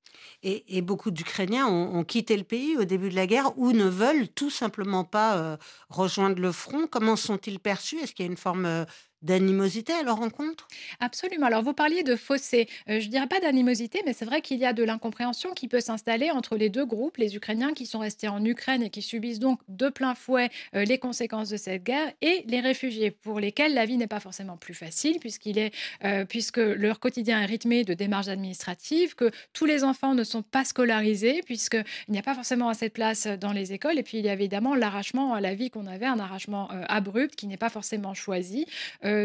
Et, 0.44 0.82
beaucoup 0.82 1.12
d'Ukrainiens 1.12 1.68
ont, 1.68 2.04
quitté 2.04 2.38
le 2.38 2.44
pays 2.44 2.78
au 2.78 2.84
début 2.84 3.10
de 3.10 3.16
la 3.16 3.26
guerre 3.26 3.58
ou 3.58 3.72
ne 3.72 3.86
veulent 3.86 4.28
tout 4.28 4.52
simplement 4.52 5.04
pas 5.04 5.58
rejoindre 5.90 6.40
le 6.40 6.52
front. 6.52 6.88
Comment 6.88 7.16
sont-ils 7.16 7.60
perçus? 7.60 7.98
Est-ce 7.98 8.14
qu'il 8.14 8.26
y 8.26 8.28
a 8.28 8.32
une 8.32 8.38
forme 8.38 8.86
d'animosité 9.26 9.92
à 9.94 10.04
leur 10.04 10.18
rencontre? 10.18 10.68
Absolument. 11.00 11.48
Alors, 11.48 11.64
vous 11.64 11.74
parliez 11.74 12.04
de 12.04 12.16
fossé. 12.16 12.68
Euh, 12.90 13.00
je 13.00 13.06
ne 13.08 13.12
dirais 13.12 13.28
pas 13.28 13.40
d'animosité, 13.40 14.02
mais 14.06 14.14
c'est 14.14 14.26
vrai 14.26 14.42
qu'il 14.42 14.60
y 14.60 14.66
a 14.66 14.74
de 14.74 14.84
l'incompréhension 14.84 15.54
qui 15.54 15.68
peut 15.68 15.82
s'installer 15.82 16.32
entre 16.32 16.56
les 16.56 16.70
deux 16.70 16.86
groupes, 16.86 17.18
les 17.18 17.36
Ukrainiens 17.36 17.74
qui 17.74 17.86
sont 17.86 18.00
restés 18.00 18.28
en 18.28 18.44
Ukraine 18.46 18.84
et 18.84 18.90
qui 18.90 19.02
subissent 19.02 19.40
donc 19.40 19.60
de 19.68 19.90
plein 19.90 20.16
fouet 20.16 20.50
euh, 20.76 20.86
les 20.86 21.00
conséquences 21.00 21.50
de 21.50 21.58
cette 21.58 21.84
guerre, 21.84 22.14
et 22.22 22.46
les 22.48 22.60
réfugiés, 22.60 23.12
pour 23.12 23.40
lesquels 23.40 23.74
la 23.74 23.86
vie 23.86 23.98
n'est 23.98 24.08
pas 24.08 24.20
forcément 24.20 24.58
plus 24.58 24.76
facile, 24.76 25.20
puisqu'il 25.20 25.58
est, 25.58 25.74
euh, 26.04 26.26
puisque 26.26 26.58
leur 26.58 27.00
quotidien 27.00 27.42
est 27.42 27.46
rythmé 27.46 27.84
de 27.84 27.94
démarches 27.94 28.28
administratives, 28.28 29.16
que 29.16 29.32
tous 29.54 29.66
les 29.66 29.84
enfants 29.84 30.14
ne 30.14 30.24
sont 30.24 30.44
pas 30.44 30.64
scolarisés, 30.64 31.42
puisqu'il 31.46 31.84
n'y 32.10 32.20
a 32.20 32.24
pas 32.24 32.36
forcément 32.36 32.70
assez 32.70 32.90
de 32.90 32.94
place 32.94 33.26
dans 33.28 33.52
les 33.52 33.74
écoles, 33.74 33.98
et 33.98 34.04
puis 34.04 34.20
il 34.20 34.26
y 34.26 34.30
a 34.30 34.34
évidemment 34.34 34.76
l'arrachement 34.76 35.34
à 35.34 35.42
la 35.42 35.56
vie 35.56 35.72
qu'on 35.72 35.88
avait, 35.88 36.06
un 36.06 36.20
arrachement 36.20 36.70
abrupt 36.88 37.36
qui 37.36 37.48
n'est 37.48 37.58
pas 37.58 37.70
forcément 37.70 38.14
choisi. 38.14 38.66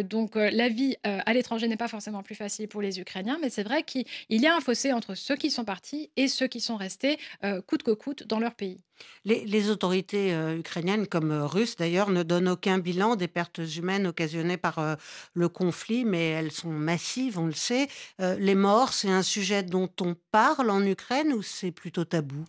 Donc 0.03 0.37
euh, 0.37 0.51
la 0.51 0.69
vie 0.69 0.97
euh, 1.07 1.19
à 1.27 1.33
l'étranger 1.33 1.69
n'est 1.69 1.77
pas 1.77 1.89
forcément 1.89 2.23
plus 2.23 2.35
facile 2.35 2.69
pour 2.69 2.83
les 2.83 3.01
Ukrainiens, 3.01 3.39
mais 3.41 3.51
c'est 3.51 3.63
vrai 3.63 3.83
qu'il 3.83 4.05
y 4.31 4.47
a 4.47 4.55
un 4.55 4.61
fossé 4.61 4.93
entre 4.93 5.15
ceux 5.15 5.37
qui 5.37 5.51
sont 5.51 5.65
partis 5.65 6.11
et 6.17 6.29
ceux 6.29 6.47
qui 6.47 6.61
sont 6.61 6.77
restés 6.77 7.19
coûte 7.67 7.83
que 7.83 7.91
coûte 7.91 8.27
dans 8.27 8.39
leur 8.39 8.55
pays. 8.55 8.81
Les, 9.25 9.71
autorités 9.71 10.33
ukrainiennes, 10.57 11.07
comme 11.07 11.31
russes 11.33 11.77
d'ailleurs, 11.77 12.11
ne 12.11 12.23
donnent 12.23 12.49
aucun 12.49 12.79
bilan 12.79 13.17
des 13.17 13.29
pertes 13.29 13.61
humaines 13.77 14.07
occasionnées 14.07 14.57
par 14.57 14.97
le 15.35 15.49
conflit, 15.49 16.05
mais 16.05 16.31
elles 16.31 16.53
sont 16.53 16.71
massives, 16.71 17.39
on 17.39 17.47
le 17.47 17.53
sait. 17.53 17.89
les 18.19 18.55
morts, 18.55 18.93
c'est 18.93 19.11
un 19.11 19.23
sujet 19.23 19.63
dont 19.63 19.91
on 20.01 20.17
parle 20.33 20.71
en 20.71 20.85
Ukraine 20.85 21.33
ou 21.33 21.43
c'est 21.43 21.71
plutôt 21.71 22.05
tabou? 22.05 22.45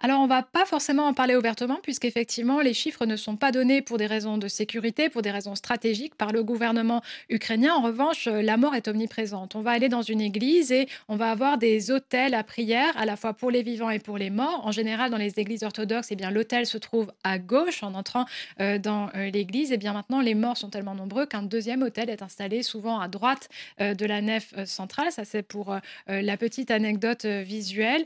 Alors, 0.00 0.20
on 0.20 0.28
va 0.28 0.44
pas 0.44 0.64
forcément 0.64 1.08
en 1.08 1.12
parler 1.12 1.34
ouvertement, 1.34 1.80
puisqu'effectivement, 1.82 2.60
les 2.60 2.72
chiffres 2.72 3.04
ne 3.04 3.16
sont 3.16 3.36
pas 3.36 3.50
donnés 3.50 3.82
pour 3.82 3.98
des 3.98 4.06
raisons 4.06 4.38
de 4.38 4.46
sécurité, 4.46 5.08
pour 5.08 5.22
des 5.22 5.32
raisons 5.32 5.56
stratégiques 5.56 6.14
par 6.14 6.30
le 6.30 6.44
gouvernement 6.44 7.02
ukrainien. 7.28 7.74
En 7.74 7.82
revanche, 7.82 8.26
la 8.26 8.56
mort 8.56 8.76
est 8.76 8.86
omniprésente. 8.86 9.56
On 9.56 9.60
va 9.60 9.72
aller 9.72 9.88
dans 9.88 10.02
une 10.02 10.20
église 10.20 10.70
et 10.70 10.86
on 11.08 11.16
va 11.16 11.32
avoir 11.32 11.58
des 11.58 11.90
hôtels 11.90 12.34
à 12.34 12.44
prière, 12.44 12.96
à 12.96 13.06
la 13.06 13.16
fois 13.16 13.32
pour 13.32 13.50
les 13.50 13.64
vivants 13.64 13.90
et 13.90 13.98
pour 13.98 14.18
les 14.18 14.30
morts. 14.30 14.64
En 14.64 14.70
général, 14.70 15.10
dans 15.10 15.16
les 15.16 15.40
églises 15.40 15.64
orthodoxes, 15.64 15.87
eh 16.10 16.16
bien, 16.16 16.30
l'hôtel 16.30 16.66
se 16.66 16.78
trouve 16.78 17.12
à 17.24 17.38
gauche 17.38 17.82
en 17.82 17.94
entrant 17.94 18.24
euh, 18.60 18.78
dans 18.78 19.10
euh, 19.14 19.30
l'église. 19.30 19.70
Et 19.70 19.74
eh 19.74 19.78
bien 19.78 19.92
maintenant, 19.92 20.20
les 20.20 20.34
morts 20.34 20.56
sont 20.56 20.70
tellement 20.70 20.94
nombreux 20.94 21.26
qu'un 21.26 21.42
deuxième 21.42 21.82
hôtel 21.82 22.10
est 22.10 22.22
installé 22.22 22.62
souvent 22.62 23.00
à 23.00 23.08
droite 23.08 23.48
euh, 23.80 23.94
de 23.94 24.06
la 24.06 24.20
nef 24.20 24.54
centrale. 24.64 25.12
Ça, 25.12 25.24
c'est 25.24 25.42
pour 25.42 25.76
la 26.06 26.36
petite 26.36 26.70
anecdote 26.70 27.24
visuelle. 27.24 28.04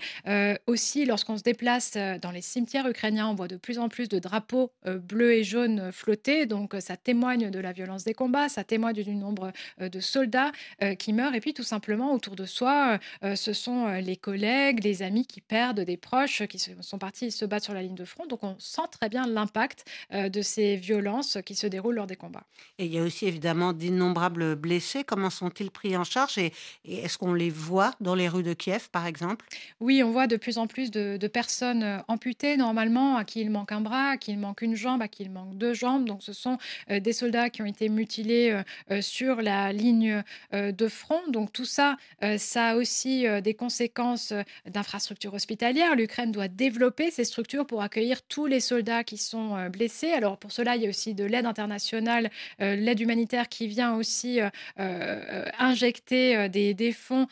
aussi, 0.66 1.04
lorsqu'on 1.04 1.36
se 1.36 1.42
déplace 1.42 1.96
dans 2.20 2.30
les 2.30 2.40
cimetières 2.40 2.86
ukrainiens, 2.88 3.28
on 3.28 3.34
voit 3.34 3.48
de 3.48 3.56
plus 3.56 3.78
en 3.78 3.88
plus 3.88 4.08
de 4.08 4.18
drapeaux 4.18 4.72
bleus 4.86 5.32
et 5.32 5.44
jaunes 5.44 5.92
flotter. 5.92 6.46
Donc, 6.46 6.74
ça 6.80 6.96
témoigne 6.96 7.50
de 7.50 7.58
la 7.58 7.72
violence 7.72 8.04
des 8.04 8.14
combats, 8.14 8.48
ça 8.48 8.64
témoigne 8.64 9.02
du 9.02 9.14
nombre 9.14 9.52
de 9.80 10.00
soldats 10.00 10.52
qui 10.98 11.12
meurent. 11.12 11.34
Et 11.34 11.40
puis, 11.40 11.54
tout 11.54 11.62
simplement, 11.62 12.12
autour 12.12 12.36
de 12.36 12.44
soi, 12.44 12.98
ce 13.22 13.52
sont 13.52 13.88
les 13.88 14.16
collègues, 14.16 14.84
les 14.84 15.02
amis 15.02 15.26
qui 15.26 15.40
perdent 15.40 15.80
des 15.80 15.96
proches, 15.96 16.46
qui 16.46 16.58
sont 16.58 16.98
partis 16.98 17.30
se 17.30 17.44
battre 17.44 17.64
sur 17.64 17.71
la 17.74 17.82
ligne 17.82 17.94
de 17.94 18.04
front. 18.04 18.26
Donc, 18.26 18.42
on 18.42 18.56
sent 18.58 18.82
très 18.90 19.08
bien 19.08 19.26
l'impact 19.26 19.84
de 20.12 20.42
ces 20.42 20.76
violences 20.76 21.38
qui 21.44 21.54
se 21.54 21.66
déroulent 21.66 21.96
lors 21.96 22.06
des 22.06 22.16
combats. 22.16 22.44
Et 22.78 22.86
il 22.86 22.94
y 22.94 22.98
a 22.98 23.02
aussi 23.02 23.26
évidemment 23.26 23.72
d'innombrables 23.72 24.56
blessés. 24.56 25.04
Comment 25.04 25.30
sont-ils 25.30 25.70
pris 25.70 25.96
en 25.96 26.04
charge 26.04 26.38
et, 26.38 26.52
est-ce 26.84 27.18
qu'on 27.18 27.34
les 27.34 27.50
voit 27.50 27.92
dans 28.00 28.14
les 28.14 28.28
rues 28.28 28.42
de 28.42 28.54
Kiev, 28.54 28.88
par 28.90 29.06
exemple? 29.06 29.46
Oui, 29.80 30.02
on 30.02 30.10
voit 30.10 30.26
de 30.26 30.36
plus 30.36 30.58
en 30.58 30.66
plus 30.66 30.90
de 30.90 31.26
personnes 31.28 31.82
euh, 31.82 31.98
amputées 32.08 32.56
normalement, 32.56 33.16
à 33.16 33.24
qui 33.24 33.40
il 33.40 33.50
manque 33.50 33.72
un 33.72 33.80
bras, 33.80 34.10
à 34.10 34.16
qui 34.16 34.32
il 34.32 34.38
manque 34.38 34.62
une 34.62 34.74
jambe, 34.74 35.02
à 35.02 35.08
qui 35.08 35.22
il 35.22 35.30
manque 35.30 35.56
deux 35.56 35.72
jambes. 35.74 36.04
Donc 36.04 36.22
ce 36.22 36.32
sont 36.32 36.58
euh, 36.90 37.00
des 37.00 37.12
soldats 37.12 37.50
qui 37.50 37.62
ont 37.62 37.66
été 37.66 37.88
mutilés 37.88 38.62
euh, 38.90 39.00
sur 39.00 39.42
la 39.42 39.72
ligne 39.72 40.22
de 40.52 40.88
front. 40.88 41.20
Donc 41.28 41.52
tout 41.52 41.64
ça, 41.64 41.96
ça 42.36 42.68
a 42.68 42.76
aussi 42.76 43.24
des 43.42 43.54
conséquences 43.54 44.32
d'infrastructures 44.66 45.34
hospitalières. 45.34 45.94
L'Ukraine 45.94 46.32
doit 46.32 46.48
développer 46.48 47.10
ces 47.10 47.24
structures 47.24 47.61
pour 47.64 47.82
accueillir 47.82 48.22
tous 48.22 48.46
les 48.46 48.60
soldats 48.60 49.04
qui 49.04 49.16
sont 49.16 49.68
blessés. 49.68 50.12
Alors 50.12 50.38
pour 50.38 50.52
cela, 50.52 50.76
il 50.76 50.82
y 50.82 50.86
a 50.86 50.88
aussi 50.88 51.14
de 51.14 51.24
l'aide 51.24 51.46
internationale, 51.46 52.30
l'aide 52.58 53.00
humanitaire 53.00 53.48
qui 53.48 53.66
vient 53.66 53.94
aussi 53.94 54.40
injecter 54.76 56.48
des, 56.48 56.92
fonds 56.92 57.26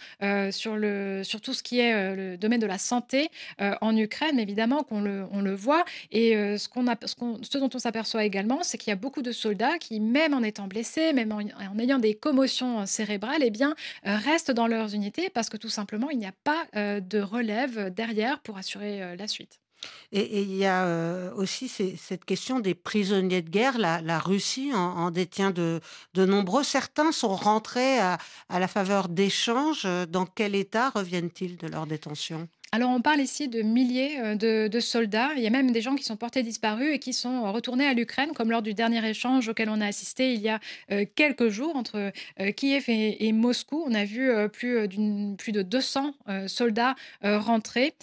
sur, 0.50 0.72
tout 1.42 1.54
ce 1.54 1.62
qui 1.62 1.80
est 1.80 2.14
le 2.14 2.36
domaine 2.36 2.60
de 2.60 2.66
la 2.66 2.78
santé 2.78 3.30
en 3.58 3.96
Ukraine, 3.96 4.38
évidemment 4.38 4.82
qu'on 4.82 5.00
le, 5.00 5.54
voit. 5.54 5.84
Et 6.10 6.32
ce 6.56 7.58
dont 7.58 7.70
on 7.74 7.78
s'aperçoit 7.78 8.24
également, 8.24 8.62
c'est 8.62 8.78
qu'il 8.78 8.90
y 8.90 8.92
a 8.92 8.96
beaucoup 8.96 9.22
de 9.22 9.32
soldats 9.32 9.78
qui, 9.78 10.00
même 10.00 10.34
en 10.34 10.42
étant 10.42 10.66
blessés, 10.66 11.12
même 11.12 11.32
en, 11.32 11.40
ayant 11.78 11.98
des 11.98 12.14
commotions 12.14 12.86
cérébrales, 12.86 13.42
eh 13.42 13.50
bien, 13.50 13.74
restent 14.04 14.52
dans 14.52 14.66
leurs 14.66 14.94
unités 14.94 15.30
parce 15.30 15.48
que 15.48 15.56
tout 15.56 15.68
simplement, 15.68 16.10
il 16.10 16.18
n'y 16.18 16.26
a 16.26 16.34
pas 16.44 16.66
de 16.74 17.20
relève 17.20 17.92
derrière 17.92 18.40
pour 18.40 18.58
assurer 18.58 19.16
la 19.16 19.26
suite. 19.26 19.59
Et 20.12 20.42
il 20.42 20.54
y 20.56 20.66
a 20.66 21.32
aussi 21.36 21.68
cette 21.68 22.24
question 22.24 22.58
des 22.58 22.74
prisonniers 22.74 23.42
de 23.42 23.50
guerre. 23.50 23.78
La, 23.78 24.18
Russie 24.18 24.72
en, 24.74 25.10
détient 25.10 25.50
de, 25.50 25.80
nombreux. 26.14 26.64
Certains 26.64 27.12
sont 27.12 27.34
rentrés 27.34 27.98
à 28.00 28.18
la 28.48 28.68
faveur 28.68 29.08
d'échanges. 29.08 29.86
Dans 30.08 30.26
quel 30.26 30.54
état 30.54 30.90
reviennent-ils 30.90 31.56
de 31.56 31.68
leur 31.68 31.86
détention? 31.86 32.48
Alors, 32.72 32.90
on 32.90 33.00
parle 33.00 33.20
ici 33.20 33.48
de 33.48 33.62
milliers 33.62 34.20
euh, 34.20 34.68
de, 34.68 34.80
soldats. 34.80 35.30
Il 35.36 35.42
y 35.42 35.46
a 35.48 35.50
même 35.50 35.72
des 35.72 35.80
gens 35.80 35.96
qui 35.96 36.04
sont 36.04 36.16
portés 36.16 36.44
disparus 36.44 36.94
et 36.94 36.98
qui 37.00 37.12
sont 37.12 37.52
retournés 37.52 37.84
à 37.84 37.94
l'Ukraine, 37.94 38.30
comme 38.32 38.52
lors 38.52 38.62
du 38.62 38.74
dernier 38.74 39.04
échange 39.08 39.48
auquel 39.48 39.68
on 39.68 39.80
a 39.80 39.86
assisté 39.86 40.34
il 40.34 40.40
y 40.40 40.48
a 40.48 40.60
euh, 40.92 41.04
quelques 41.16 41.48
jours 41.48 41.74
entre 41.74 42.12
euh, 42.38 42.52
Kiev 42.52 42.84
et, 42.86 43.32
Moscou. 43.32 43.82
On 43.84 43.94
a 43.94 44.04
vu 44.04 44.30
plus, 44.52 44.88
plus 45.36 45.52
de 45.52 45.62
200 45.62 46.14
soldats 46.46 46.94
rentrer, 47.22 47.94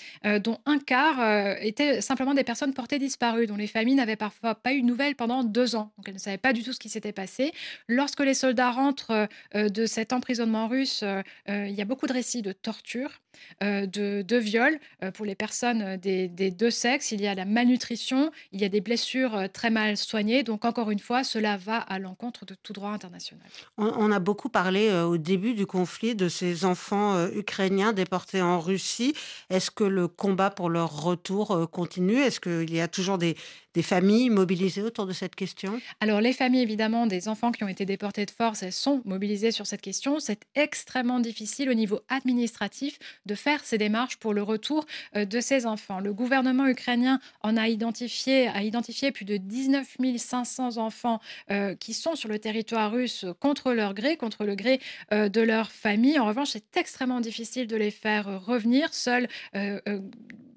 dont 0.42 0.58
un 0.66 0.80
quart 0.80 1.58
étaient 1.62 2.02
simplement 2.02 2.34
des 2.34 2.44
personnes 2.44 2.74
portées 2.74 2.98
disparues, 2.98 3.46
dont 3.46 3.56
les 3.56 3.68
familles 3.68 3.96
n'avaient 3.96 4.16
parfois 4.16 4.56
pas 4.56 4.74
eu 4.74 4.82
de 4.82 4.86
nouvelles 4.86 5.16
pendant 5.16 5.44
deux 5.44 5.76
ans. 5.76 5.92
Donc, 5.98 6.08
elles 6.08 6.16
ne 6.16 6.20
savaient 6.20 6.38
pas 6.38 6.54
du 6.54 6.64
tout 6.64 6.74
ce 6.74 6.80
qui 6.80 6.90
s'était 6.90 7.12
passé. 7.12 7.52
Lorsque 7.88 8.22
les 8.22 8.34
soldats 8.34 8.72
rentrent 8.72 9.28
de 9.54 9.86
cet 9.86 10.14
emprisonnement 10.14 10.68
russe, 10.68 11.04
il 11.48 11.72
y 11.72 11.82
a 11.82 11.86
beaucoup 11.86 12.08
de 12.08 12.14
récits 12.14 12.42
de 12.42 12.54
torture, 12.54 13.22
de, 13.62 14.22
de 14.22 14.38
violence 14.38 14.58
euh, 15.04 15.12
pour 15.12 15.26
les 15.26 15.36
personnes 15.36 15.82
euh, 15.82 15.98
des, 15.98 16.52
deux 16.52 16.72
sexes. 16.72 17.12
Il 17.12 17.22
y 17.22 17.28
a 17.28 17.36
la 17.36 17.46
malnutrition, 17.46 18.32
il 18.52 18.62
y 18.62 18.66
a 18.66 18.70
des 18.70 18.82
blessures 18.82 19.36
euh, 19.36 19.48
très 19.52 19.70
mal 19.70 19.98
soignées. 19.98 20.44
Donc, 20.44 20.66
encore 20.66 20.92
une 20.92 21.00
fois, 21.00 21.24
cela 21.24 21.58
va 21.58 21.78
à 21.78 22.00
l'encontre 22.00 22.46
de 22.46 22.56
tout 22.56 22.74
droit 22.74 22.92
international. 22.92 23.46
On, 23.78 24.12
a 24.12 24.20
beaucoup 24.20 24.50
parlé 24.50 24.92
au 24.92 25.18
début 25.18 25.54
du 25.54 25.66
conflit 25.66 26.16
de 26.16 26.30
ces 26.30 26.66
enfants 26.66 27.28
ukrainiens 27.30 27.94
déportés 27.94 28.42
en 28.42 28.60
Russie. 28.60 29.14
Est-ce 29.50 29.72
que 29.72 29.84
le 29.84 30.08
combat 30.08 30.50
pour 30.50 30.70
leur 30.70 31.04
retour 31.04 31.70
continue? 31.70 32.18
Est-ce 32.18 32.40
qu'il 32.40 32.74
y 32.74 32.82
a 32.82 32.88
toujours 32.88 33.18
des, 33.18 33.36
des 33.78 33.84
familles 33.84 34.32
mobilisées 34.32 34.82
autour 34.82 35.06
de 35.06 35.14
cette 35.14 35.36
question? 35.36 35.80
Alors 36.00 36.20
les 36.20 36.34
familles, 36.34 36.64
évidemment, 36.64 37.06
des 37.06 37.28
enfants 37.28 37.52
qui 37.52 37.64
ont 37.64 37.68
été 37.68 37.86
déportés 37.86 38.26
de 38.26 38.32
force, 38.32 38.64
elles 38.64 38.74
sont 38.74 39.04
mobilisées 39.06 39.52
sur 39.52 39.68
cette 39.68 39.82
question. 39.82 40.20
C'est 40.20 40.46
extrêmement 40.56 41.20
difficile 41.20 41.70
au 41.70 41.76
niveau 41.76 42.00
administratif 42.10 42.98
de 43.28 43.36
faire 43.36 43.64
ces 43.64 43.78
démarches 43.78 44.18
pour 44.18 44.34
le 44.34 44.42
retour 44.42 44.88
euh, 45.16 45.26
de 45.26 45.40
ces 45.40 45.68
enfants. 45.68 46.00
Le 46.00 46.12
gouvernement 46.12 46.66
ukrainien 46.66 47.20
en 47.44 47.56
a 47.56 47.68
identifié, 47.68 48.48
a 48.48 48.64
identifié 48.64 49.12
plus 49.12 49.26
de 49.26 49.38
19 49.38 49.98
500 50.18 50.78
enfants 50.78 51.20
euh, 51.52 51.76
qui 51.76 51.94
sont 51.94 52.16
sur 52.16 52.30
le 52.30 52.40
territoire 52.40 52.92
russe 52.92 53.26
contre 53.40 53.74
leur 53.74 53.94
gré, 53.94 54.18
contre 54.18 54.44
le 54.46 54.56
gré 54.56 54.80
euh, 55.14 55.30
de 55.30 55.42
leur 55.42 55.72
famille. 55.72 56.18
En 56.18 56.26
revanche, 56.26 56.50
c'est 56.50 56.78
extrêmement 56.78 57.22
difficile 57.22 57.68
de 57.68 57.76
les 57.76 57.92
faire 57.92 58.44
revenir. 58.44 58.92
Seuls 58.92 59.28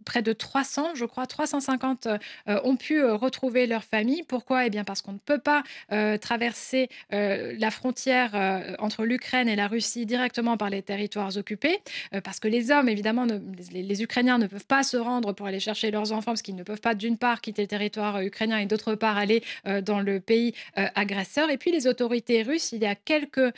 près 0.05 0.23
de 0.23 0.33
300, 0.33 0.95
je 0.95 1.05
crois, 1.05 1.27
350 1.27 2.07
euh, 2.07 2.61
ont 2.65 2.77
pu 2.77 3.01
euh, 3.01 3.15
retrouver 3.15 3.67
leur 3.67 3.85
famille. 3.85 4.23
Pourquoi? 4.23 4.67
Eh 4.67 4.71
bien 4.71 4.85
parce 4.85 5.03
qu'on 5.03 5.13
ne 5.13 5.19
peut 5.19 5.39
pas 5.39 5.63
euh, 5.93 6.17
traverser 6.19 6.89
la 7.11 7.71
frontière 7.71 8.35
entre 8.79 9.05
l'Ukraine 9.05 9.49
et 9.49 9.57
la 9.57 9.69
Russie 9.69 10.07
directement 10.07 10.57
par 10.57 10.71
les 10.71 10.83
territoires 10.83 11.37
occupés, 11.37 11.79
parce 12.25 12.41
que 12.41 12.49
les 12.49 12.71
hommes, 12.71 12.89
évidemment, 12.89 13.27
les, 13.73 14.03
Ukrainiens 14.03 14.39
ne 14.39 14.47
peuvent 14.47 14.67
pas 14.67 14.83
se 14.83 14.97
rendre 14.97 15.33
pour 15.33 15.47
aller 15.47 15.61
chercher 15.61 15.91
leurs 15.91 16.13
enfants, 16.13 16.33
parce 16.33 16.43
qu'ils 16.43 16.57
ne 16.57 16.63
peuvent 16.63 16.81
pas 16.81 16.95
d'une 16.95 17.17
part 17.17 17.41
quitter 17.41 17.63
le 17.63 17.69
territoire 17.69 18.21
ukrainien 18.21 18.59
et 18.59 18.67
d'autre 18.67 18.95
part 18.95 19.17
aller 19.19 19.43
dans 19.83 20.01
le 20.01 20.21
pays 20.21 20.55
agresseur. 20.75 21.51
Et 21.51 21.59
puis 21.59 21.71
les 21.73 21.87
autorités 21.87 22.43
russes, 22.43 22.73
il 22.73 22.83
y 22.83 22.87
a 22.87 22.95
quelques 22.95 23.53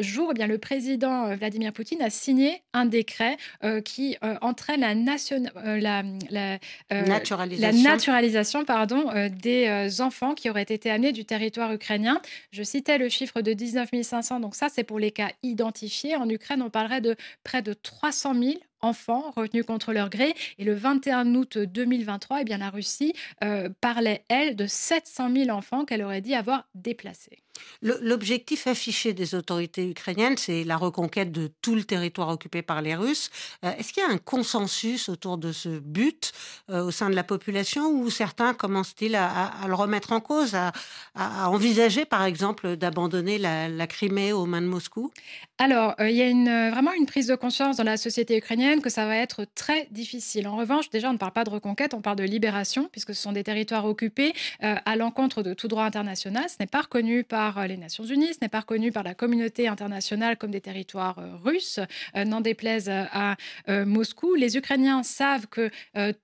jours, 0.00 0.30
eh 0.30 0.34
bien, 0.34 0.46
le 0.46 0.58
président 0.58 1.34
Vladimir 1.36 1.72
Poutine 1.72 2.02
a 2.02 2.10
signé 2.10 2.62
un 2.72 2.86
décret 2.86 3.36
qui 3.84 4.16
entraîne 4.40 4.80
la, 4.80 4.94
nation, 4.94 5.42
la 5.64 5.87
la, 6.30 6.58
euh, 6.92 7.02
naturalisation, 7.02 8.64
pardon, 8.64 9.10
euh, 9.14 9.28
des 9.28 9.66
euh, 9.66 10.02
enfants 10.02 10.34
qui 10.34 10.50
auraient 10.50 10.62
été 10.62 10.90
amenés 10.90 11.12
du 11.12 11.24
territoire 11.24 11.72
ukrainien. 11.72 12.20
Je 12.50 12.62
citais 12.62 12.98
le 12.98 13.08
chiffre 13.08 13.40
de 13.40 13.52
19 13.52 13.90
500, 14.02 14.40
donc 14.40 14.54
ça 14.54 14.68
c'est 14.68 14.84
pour 14.84 14.98
les 14.98 15.10
cas 15.10 15.30
identifiés. 15.42 16.16
En 16.16 16.28
Ukraine, 16.28 16.62
on 16.62 16.70
parlerait 16.70 17.00
de 17.00 17.16
près 17.44 17.62
de 17.62 17.72
300 17.72 18.34
000 18.34 18.54
enfants 18.80 19.32
retenus 19.34 19.64
contre 19.64 19.92
leur 19.92 20.08
gré. 20.08 20.34
Et 20.58 20.64
le 20.64 20.74
21 20.74 21.34
août 21.34 21.58
2023, 21.58 22.42
eh 22.42 22.44
bien, 22.44 22.58
la 22.58 22.70
Russie 22.70 23.12
parlait, 23.80 24.22
elle, 24.28 24.54
de 24.54 24.66
700 24.66 25.34
000 25.34 25.50
enfants 25.50 25.84
qu'elle 25.84 26.02
aurait 26.02 26.20
dit 26.20 26.34
avoir 26.34 26.68
déplacés. 26.74 27.42
L'objectif 27.82 28.66
affiché 28.66 29.12
des 29.12 29.34
autorités 29.34 29.88
ukrainiennes, 29.88 30.36
c'est 30.36 30.64
la 30.64 30.76
reconquête 30.76 31.32
de 31.32 31.50
tout 31.62 31.74
le 31.74 31.84
territoire 31.84 32.28
occupé 32.28 32.62
par 32.62 32.82
les 32.82 32.94
Russes. 32.94 33.30
Euh, 33.64 33.72
est-ce 33.78 33.92
qu'il 33.92 34.02
y 34.02 34.06
a 34.06 34.10
un 34.10 34.18
consensus 34.18 35.08
autour 35.08 35.38
de 35.38 35.52
ce 35.52 35.78
but 35.78 36.32
euh, 36.70 36.84
au 36.84 36.90
sein 36.90 37.10
de 37.10 37.14
la 37.14 37.24
population 37.24 37.90
ou 37.90 38.10
certains 38.10 38.54
commencent-ils 38.54 39.14
à, 39.14 39.52
le 39.66 39.74
remettre 39.74 40.12
en 40.12 40.20
cause, 40.20 40.54
à, 40.54 40.72
envisager 41.48 42.04
par 42.04 42.24
exemple 42.24 42.76
d'abandonner 42.76 43.38
la, 43.38 43.86
Crimée 43.88 44.32
aux 44.32 44.44
mains 44.44 44.60
de 44.60 44.66
Moscou? 44.66 45.10
Alors, 45.56 45.94
euh, 45.98 46.10
il 46.10 46.16
y 46.16 46.22
a 46.22 46.28
une, 46.28 46.70
vraiment 46.70 46.92
une 46.92 47.06
prise 47.06 47.26
de 47.26 47.34
conscience 47.34 47.78
dans 47.78 47.84
la 47.84 47.96
société 47.96 48.36
ukrainienne 48.36 48.82
que 48.82 48.90
ça 48.90 49.06
va 49.06 49.16
être 49.16 49.46
très 49.54 49.88
difficile. 49.90 50.46
En 50.46 50.56
revanche, 50.56 50.90
déjà, 50.90 51.08
on 51.08 51.14
ne 51.14 51.18
parle 51.18 51.32
pas 51.32 51.44
de 51.44 51.50
reconquête, 51.50 51.94
on 51.94 52.02
parle 52.02 52.18
de 52.18 52.24
libération, 52.24 52.88
puisque 52.92 53.14
ce 53.14 53.22
sont 53.22 53.32
des 53.32 53.44
territoires 53.44 53.86
occupés 53.86 54.34
à 54.60 54.96
l'encontre 54.96 55.42
de 55.42 55.54
tout 55.54 55.68
droit 55.68 55.84
international. 55.84 56.44
Ce 56.48 56.56
n'est 56.60 56.66
pas 56.66 56.82
reconnu 56.82 57.24
par 57.24 57.47
euh, 57.56 57.66
les 57.66 57.76
Nations 57.76 58.04
Unies, 58.04 58.34
ce 58.34 58.38
n'est 58.42 58.48
pas 58.48 58.60
reconnu 58.60 58.92
par 58.92 59.02
la 59.02 59.14
communauté 59.14 59.68
internationale 59.68 60.36
comme 60.36 60.50
des 60.50 60.60
territoires 60.60 61.18
euh, 61.18 61.36
russes, 61.42 61.80
euh, 62.16 62.24
n'en 62.24 62.40
déplaise 62.40 62.90
à 62.90 63.36
Moscou. 63.68 64.34
Les 64.34 64.56
Ukrainiens 64.56 65.02
savent 65.02 65.46
que 65.46 65.70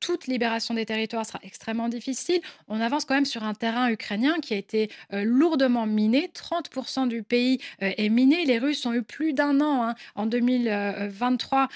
toute 0.00 0.26
libération 0.26 0.74
des 0.74 0.84
territoires 0.84 1.24
sera 1.24 1.38
extrêmement 1.42 1.88
difficile. 1.88 2.40
On 2.68 2.80
avance 2.80 3.04
quand 3.04 3.14
même 3.14 3.24
sur 3.24 3.44
un 3.44 3.54
terrain 3.54 3.88
ukrainien 3.90 4.36
qui 4.40 4.54
a 4.54 4.56
été 4.56 4.90
lourdement 5.12 5.86
miné. 5.86 6.30
30% 6.34 7.08
du 7.08 7.22
pays 7.22 7.60
est 7.80 8.08
miné. 8.08 8.44
Les 8.44 8.58
Russes 8.58 8.84
ont 8.86 8.92
eu 8.92 9.02
plus 9.02 9.32
d'un 9.32 9.60
an 9.60 9.84
hein, 9.84 9.94
en 10.14 10.26
2023 10.26 11.68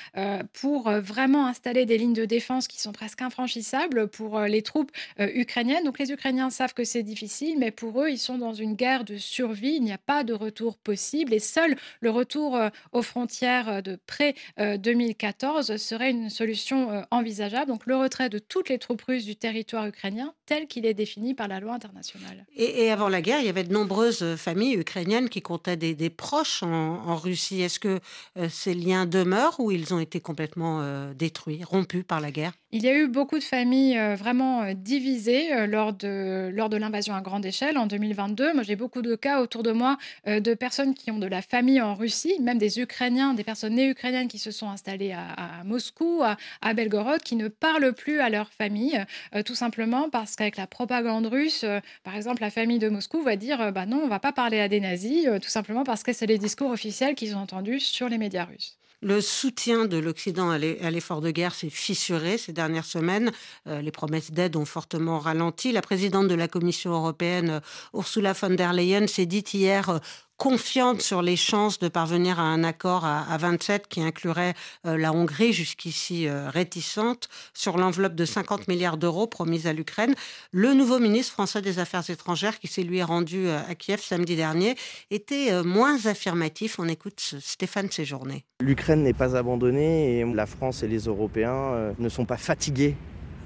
pour 0.52 0.90
vraiment 0.90 1.46
installer 1.46 1.86
des 1.86 1.98
lignes 1.98 2.14
de 2.14 2.24
défense 2.24 2.68
qui 2.68 2.80
sont 2.80 2.92
presque 2.92 3.22
infranchissables 3.22 4.08
pour 4.08 4.40
les 4.40 4.62
troupes 4.62 4.92
ukrainiennes. 5.18 5.84
Donc 5.84 5.98
les 5.98 6.12
Ukrainiens 6.12 6.50
savent 6.50 6.74
que 6.74 6.84
c'est 6.84 7.02
difficile, 7.02 7.58
mais 7.58 7.70
pour 7.70 8.02
eux, 8.02 8.10
ils 8.10 8.18
sont 8.18 8.38
dans 8.38 8.54
une 8.54 8.74
guerre 8.74 9.04
de 9.04 9.16
survie, 9.16 9.37
il 9.38 9.82
n'y 9.82 9.92
a 9.92 9.98
pas 9.98 10.24
de 10.24 10.32
retour 10.32 10.78
possible 10.78 11.32
et 11.34 11.38
seul 11.38 11.76
le 12.00 12.10
retour 12.10 12.56
euh, 12.56 12.68
aux 12.92 13.02
frontières 13.02 13.68
euh, 13.68 13.80
de 13.80 13.98
près 14.06 14.34
2014 14.58 15.70
euh, 15.70 15.76
serait 15.76 16.10
une 16.10 16.30
solution 16.30 17.04
envisageable. 17.10 17.70
Donc 17.70 17.86
le 17.86 17.96
retrait 17.96 18.28
de 18.28 18.38
toutes 18.38 18.68
les 18.68 18.78
troupes 18.78 19.02
russes 19.02 19.24
du 19.24 19.36
territoire 19.36 19.86
ukrainien 19.86 20.34
tel 20.46 20.66
qu'il 20.66 20.86
est 20.86 20.94
défini 20.94 21.34
par 21.34 21.48
la 21.48 21.60
loi 21.60 21.74
internationale. 21.74 22.46
Et, 22.56 22.90
avant 22.90 23.08
la 23.08 23.20
guerre, 23.20 23.40
il 23.40 23.46
y 23.46 23.48
avait 23.48 23.64
de 23.64 23.72
nombreuses 23.72 24.36
familles 24.36 24.74
ukrainiennes 24.74 25.28
qui 25.28 25.42
comptaient 25.42 25.76
des, 25.76 26.10
proches 26.10 26.62
en, 26.62 27.16
Russie. 27.16 27.62
Est-ce 27.62 27.78
que 27.78 28.00
ces 28.48 28.74
liens 28.74 29.06
demeurent 29.06 29.60
ou 29.60 29.70
ils 29.70 29.92
ont 29.92 29.98
été 29.98 30.20
complètement 30.20 31.12
détruits, 31.12 31.62
rompus 31.64 32.04
par 32.06 32.20
la 32.20 32.30
guerre? 32.30 32.52
Il 32.70 32.82
y 32.82 32.88
a 32.88 32.94
eu 32.94 33.08
beaucoup 33.08 33.38
de 33.38 33.44
familles 33.44 33.98
vraiment 34.16 34.74
divisées 34.74 35.66
lors 35.66 35.94
de, 35.94 36.50
lors 36.52 36.68
de 36.68 36.76
l'invasion 36.76 37.14
à 37.14 37.22
grande 37.22 37.46
échelle 37.46 37.78
en 37.78 37.86
2022. 37.86 38.52
Moi, 38.52 38.62
j'ai 38.62 38.76
beaucoup 38.76 39.00
de 39.00 39.14
cas 39.16 39.40
autour 39.40 39.62
de 39.62 39.72
moi 39.72 39.96
euh, 40.26 40.40
de 40.40 40.52
personnes 40.54 40.94
qui 40.94 41.10
ont 41.10 41.18
de 41.18 41.26
la 41.26 41.40
famille 41.40 41.80
en 41.80 41.94
Russie, 41.94 42.34
même 42.40 42.58
des 42.58 42.78
Ukrainiens, 42.80 43.32
des 43.34 43.44
personnes 43.44 43.74
nées 43.74 43.88
ukrainiennes 43.88 44.28
qui 44.28 44.38
se 44.38 44.50
sont 44.50 44.68
installées 44.68 45.12
à, 45.12 45.64
Moscou, 45.64 46.22
à, 46.60 46.74
Belgorod, 46.74 47.22
qui 47.22 47.36
ne 47.36 47.48
parlent 47.48 47.94
plus 47.94 48.20
à 48.20 48.28
leur 48.28 48.50
famille, 48.52 49.02
euh, 49.34 49.42
tout 49.42 49.54
simplement 49.54 50.10
parce 50.10 50.36
qu'avec 50.36 50.56
la 50.56 50.66
propagande 50.66 51.26
russe, 51.26 51.64
euh, 51.64 51.80
par 52.04 52.16
exemple, 52.16 52.42
la 52.42 52.50
famille 52.50 52.78
de 52.78 52.88
Moscou 52.88 53.22
va 53.22 53.36
dire 53.36 53.72
bah 53.72 53.86
non, 53.86 54.00
on 54.04 54.08
va 54.08 54.20
pas 54.20 54.32
parler 54.32 54.60
à 54.60 54.68
des 54.68 54.80
nazis, 54.80 55.26
tout 55.42 55.48
simplement 55.48 55.84
parce 55.84 56.02
que 56.02 56.12
c'est 56.12 56.26
les 56.26 56.38
discours 56.38 56.70
officiels 56.70 57.14
qu'ils 57.14 57.34
ont 57.34 57.40
entendus 57.40 57.80
sur 57.80 58.08
les 58.08 58.18
médias 58.18 58.44
russes. 58.44 58.77
Le 59.00 59.20
soutien 59.20 59.84
de 59.84 59.96
l'Occident 59.96 60.50
à 60.50 60.58
l'effort 60.58 61.20
de 61.20 61.30
guerre 61.30 61.54
s'est 61.54 61.70
fissuré 61.70 62.36
ces 62.36 62.52
dernières 62.52 62.84
semaines. 62.84 63.30
Euh, 63.68 63.80
les 63.80 63.92
promesses 63.92 64.32
d'aide 64.32 64.56
ont 64.56 64.64
fortement 64.64 65.20
ralenti. 65.20 65.70
La 65.70 65.82
présidente 65.82 66.26
de 66.26 66.34
la 66.34 66.48
Commission 66.48 66.90
européenne, 66.90 67.60
Ursula 67.94 68.32
von 68.32 68.50
der 68.50 68.72
Leyen, 68.72 69.06
s'est 69.06 69.26
dite 69.26 69.54
hier 69.54 69.88
euh, 69.88 69.98
confiante 70.38 71.02
sur 71.02 71.20
les 71.20 71.36
chances 71.36 71.80
de 71.80 71.88
parvenir 71.88 72.38
à 72.38 72.44
un 72.44 72.62
accord 72.62 73.04
à, 73.04 73.36
27 73.36 73.88
qui 73.88 74.00
inclurait 74.00 74.54
euh, 74.86 74.96
la 74.96 75.12
Hongrie, 75.12 75.52
jusqu'ici 75.52 76.28
euh, 76.28 76.48
réticente, 76.48 77.28
sur 77.52 77.76
l'enveloppe 77.76 78.14
de 78.14 78.24
50 78.24 78.68
milliards 78.68 78.96
d'euros 78.96 79.26
promise 79.26 79.66
à 79.66 79.72
l'Ukraine. 79.72 80.14
Le 80.52 80.74
nouveau 80.74 81.00
ministre 81.00 81.32
français 81.32 81.60
des 81.60 81.80
Affaires 81.80 82.08
étrangères, 82.08 82.60
qui 82.60 82.68
s'est 82.68 82.84
lui 82.84 83.02
rendu 83.02 83.48
euh, 83.48 83.58
à 83.68 83.74
Kiev 83.74 84.00
samedi 84.00 84.36
dernier, 84.36 84.76
était 85.10 85.62
moins 85.64 86.06
affirmatif. 86.06 86.78
On 86.78 86.88
écoute 86.88 87.34
Stéphane 87.40 87.90
Séjourné. 87.90 88.44
L'Ukraine 88.60 89.02
n'est 89.02 89.12
pas 89.12 89.36
abandonnée 89.36 90.20
et 90.20 90.24
la 90.24 90.46
France 90.46 90.84
et 90.84 90.88
les 90.88 91.00
Européens 91.00 91.92
ne 91.98 92.08
sont 92.08 92.24
pas 92.24 92.36
fatigués 92.36 92.94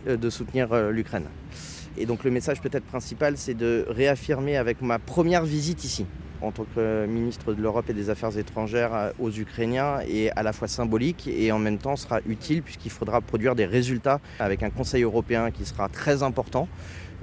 de 0.07 0.31
soutenir 0.31 0.91
l'Ukraine. 0.91 1.27
Et 1.97 2.07
donc 2.07 2.25
le 2.25 2.31
message 2.31 2.61
peut-être 2.61 2.85
principal, 2.85 3.37
c'est 3.37 3.55
de 3.55 3.85
réaffirmer 3.89 4.57
avec 4.57 4.81
ma 4.81 4.99
première 4.99 5.45
visite 5.45 5.85
ici, 5.85 6.07
en 6.41 6.51
tant 6.51 6.65
que 6.75 7.07
ministre 7.07 7.53
de 7.53 7.61
l'Europe 7.61 7.89
et 7.91 7.93
des 7.93 8.11
Affaires 8.11 8.37
étrangères 8.37 8.95
euh, 8.95 9.11
aux 9.19 9.31
Ukrainiens 9.31 10.01
est 10.01 10.31
à 10.31 10.43
la 10.43 10.53
fois 10.53 10.69
symbolique 10.69 11.29
et 11.29 11.53
en 11.53 11.59
même 11.59 11.79
temps 11.79 11.97
sera 11.97 12.21
utile 12.27 12.63
puisqu'il 12.63 12.91
faudra 12.91 13.21
produire 13.21 13.55
des 13.55 13.67
résultats 13.67 14.21
avec 14.39 14.63
un 14.63 14.71
Conseil 14.71 15.03
européen 15.03 15.51
qui 15.51 15.65
sera 15.65 15.89
très 15.89 16.23
important, 16.23 16.69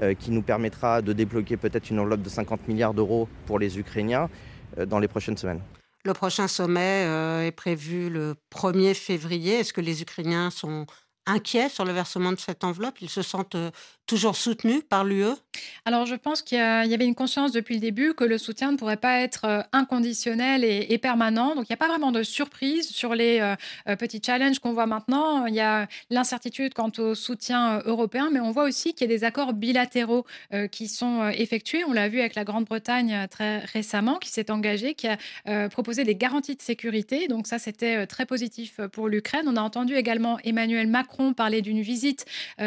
euh, 0.01 0.13
qui 0.13 0.31
nous 0.31 0.41
permettra 0.41 1.01
de 1.01 1.13
débloquer 1.13 1.57
peut-être 1.57 1.89
une 1.89 1.99
enveloppe 1.99 2.21
de 2.21 2.29
50 2.29 2.67
milliards 2.67 2.93
d'euros 2.93 3.27
pour 3.45 3.59
les 3.59 3.79
Ukrainiens 3.79 4.29
euh, 4.77 4.85
dans 4.85 4.99
les 4.99 5.07
prochaines 5.07 5.38
semaines. 5.38 5.61
Le 6.05 6.13
prochain 6.13 6.47
sommet 6.47 7.03
est 7.45 7.51
prévu 7.51 8.09
le 8.09 8.35
1er 8.55 8.93
février. 8.93 9.55
Est-ce 9.55 9.73
que 9.73 9.81
les 9.81 10.01
Ukrainiens 10.01 10.49
sont 10.49 10.85
inquiets 11.25 11.67
sur 11.67 11.83
le 11.83 11.91
versement 11.91 12.31
de 12.31 12.39
cette 12.39 12.63
enveloppe? 12.63 13.01
Ils 13.01 13.09
se 13.09 13.21
sentent 13.21 13.57
toujours 14.09 14.35
soutenu 14.35 14.81
par 14.81 15.03
l'UE 15.03 15.35
Alors, 15.85 16.07
je 16.07 16.15
pense 16.15 16.41
qu'il 16.41 16.57
y, 16.57 16.61
avait 16.61 17.05
une 17.05 17.13
conscience 17.13 17.51
depuis 17.51 17.75
le 17.75 17.79
début 17.79 18.15
que 18.15 18.23
le 18.23 18.39
soutien 18.39 18.71
ne 18.71 18.77
pourrait 18.77 18.97
pas 18.97 19.19
être 19.19 19.45
euh, 19.45 19.61
inconditionnel 19.71 20.63
et, 20.63 20.97
permanent. 20.97 21.53
Donc, 21.53 21.65
il 21.69 21.71
n'y 21.71 21.75
a 21.75 21.77
pas 21.77 21.87
vraiment 21.87 22.11
de 22.11 22.23
surprise 22.23 22.89
sur 22.89 23.13
les 23.13 23.39
euh, 23.39 23.55
euh, 23.87 23.95
petits 23.95 24.19
challenges 24.25 24.57
qu'on 24.57 24.73
voit 24.73 24.87
maintenant. 24.87 25.45
Il 25.45 25.53
y 25.53 25.59
a 25.59 25.87
l'incertitude 26.09 26.73
quant 26.73 26.91
au 26.97 27.13
soutien 27.13 27.83
européen, 27.85 28.29
mais 28.33 28.39
on 28.39 28.49
voit 28.49 28.63
aussi 28.63 28.95
qu'il 28.95 29.09
y 29.09 29.13
a 29.13 29.15
des 29.15 29.23
accords 29.23 29.53
bilatéraux 29.53 30.25
qui 30.71 30.87
sont 30.87 31.29
effectués. 31.29 31.83
On 31.83 31.93
l'a 31.93 32.09
vu 32.09 32.19
avec 32.19 32.33
la 32.33 32.43
Grande-Bretagne 32.43 33.27
très 33.29 33.59
récemment, 33.59 34.15
qui 34.15 34.29
s'est 34.29 34.49
engagée, 34.49 34.95
qui 34.95 35.07
a 35.07 35.69
proposé 35.69 36.03
des 36.03 36.15
garanties 36.15 36.55
de 36.55 36.61
sécurité. 36.61 37.27
Donc, 37.27 37.45
ça, 37.45 37.59
c'était 37.59 38.07
très 38.07 38.25
positif 38.25 38.79
pour 38.91 39.07
l'Ukraine. 39.07 39.45
On 39.47 39.55
a 39.55 39.61
entendu 39.61 39.95
également 39.95 40.39
Emmanuel 40.43 40.87
Macron 40.87 41.33
parler 41.33 41.61
d'une 41.61 41.81
visite 41.81 42.25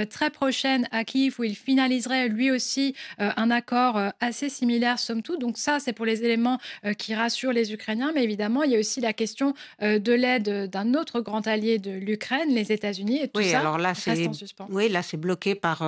très 0.08 0.30
prochaine 0.30 0.87
à 0.92 1.04
Kiev 1.04 1.32
où 1.39 1.45
il 1.45 1.57
finaliserait 1.57 2.29
lui 2.29 2.51
aussi 2.51 2.95
euh, 3.21 3.31
un 3.37 3.51
accord 3.51 3.97
euh, 3.97 4.11
assez 4.21 4.49
similaire, 4.49 4.99
somme 4.99 5.23
toute. 5.23 5.41
Donc 5.41 5.59
ça, 5.59 5.79
c'est 5.81 5.93
pour 5.93 6.07
les 6.07 6.25
éléments 6.25 6.59
euh, 6.85 6.93
qui 6.93 7.15
rassurent 7.15 7.53
les 7.53 7.73
Ukrainiens. 7.73 8.12
Mais 8.15 8.25
évidemment, 8.25 8.62
il 8.62 8.73
y 8.73 8.77
a 8.77 8.79
aussi 8.79 9.01
la 9.01 9.12
question 9.12 9.55
de 9.81 10.12
l'aide 10.12 10.71
d'un 10.71 10.95
autre 10.95 11.21
grand 11.21 11.47
allié 11.47 11.79
de 11.79 11.91
l'Ukraine, 11.91 12.51
les 12.51 12.73
États-Unis. 12.73 13.21
Et 13.23 13.29
tout 13.29 13.41
oui, 13.41 13.51
ça 13.51 13.61
alors 13.61 13.79
là, 13.79 13.93
reste 13.93 14.27
en 14.27 14.33
suspens. 14.33 14.67
Oui, 14.71 14.89
là, 14.89 15.03
c'est 15.03 15.17
bloqué 15.17 15.55
par, 15.55 15.83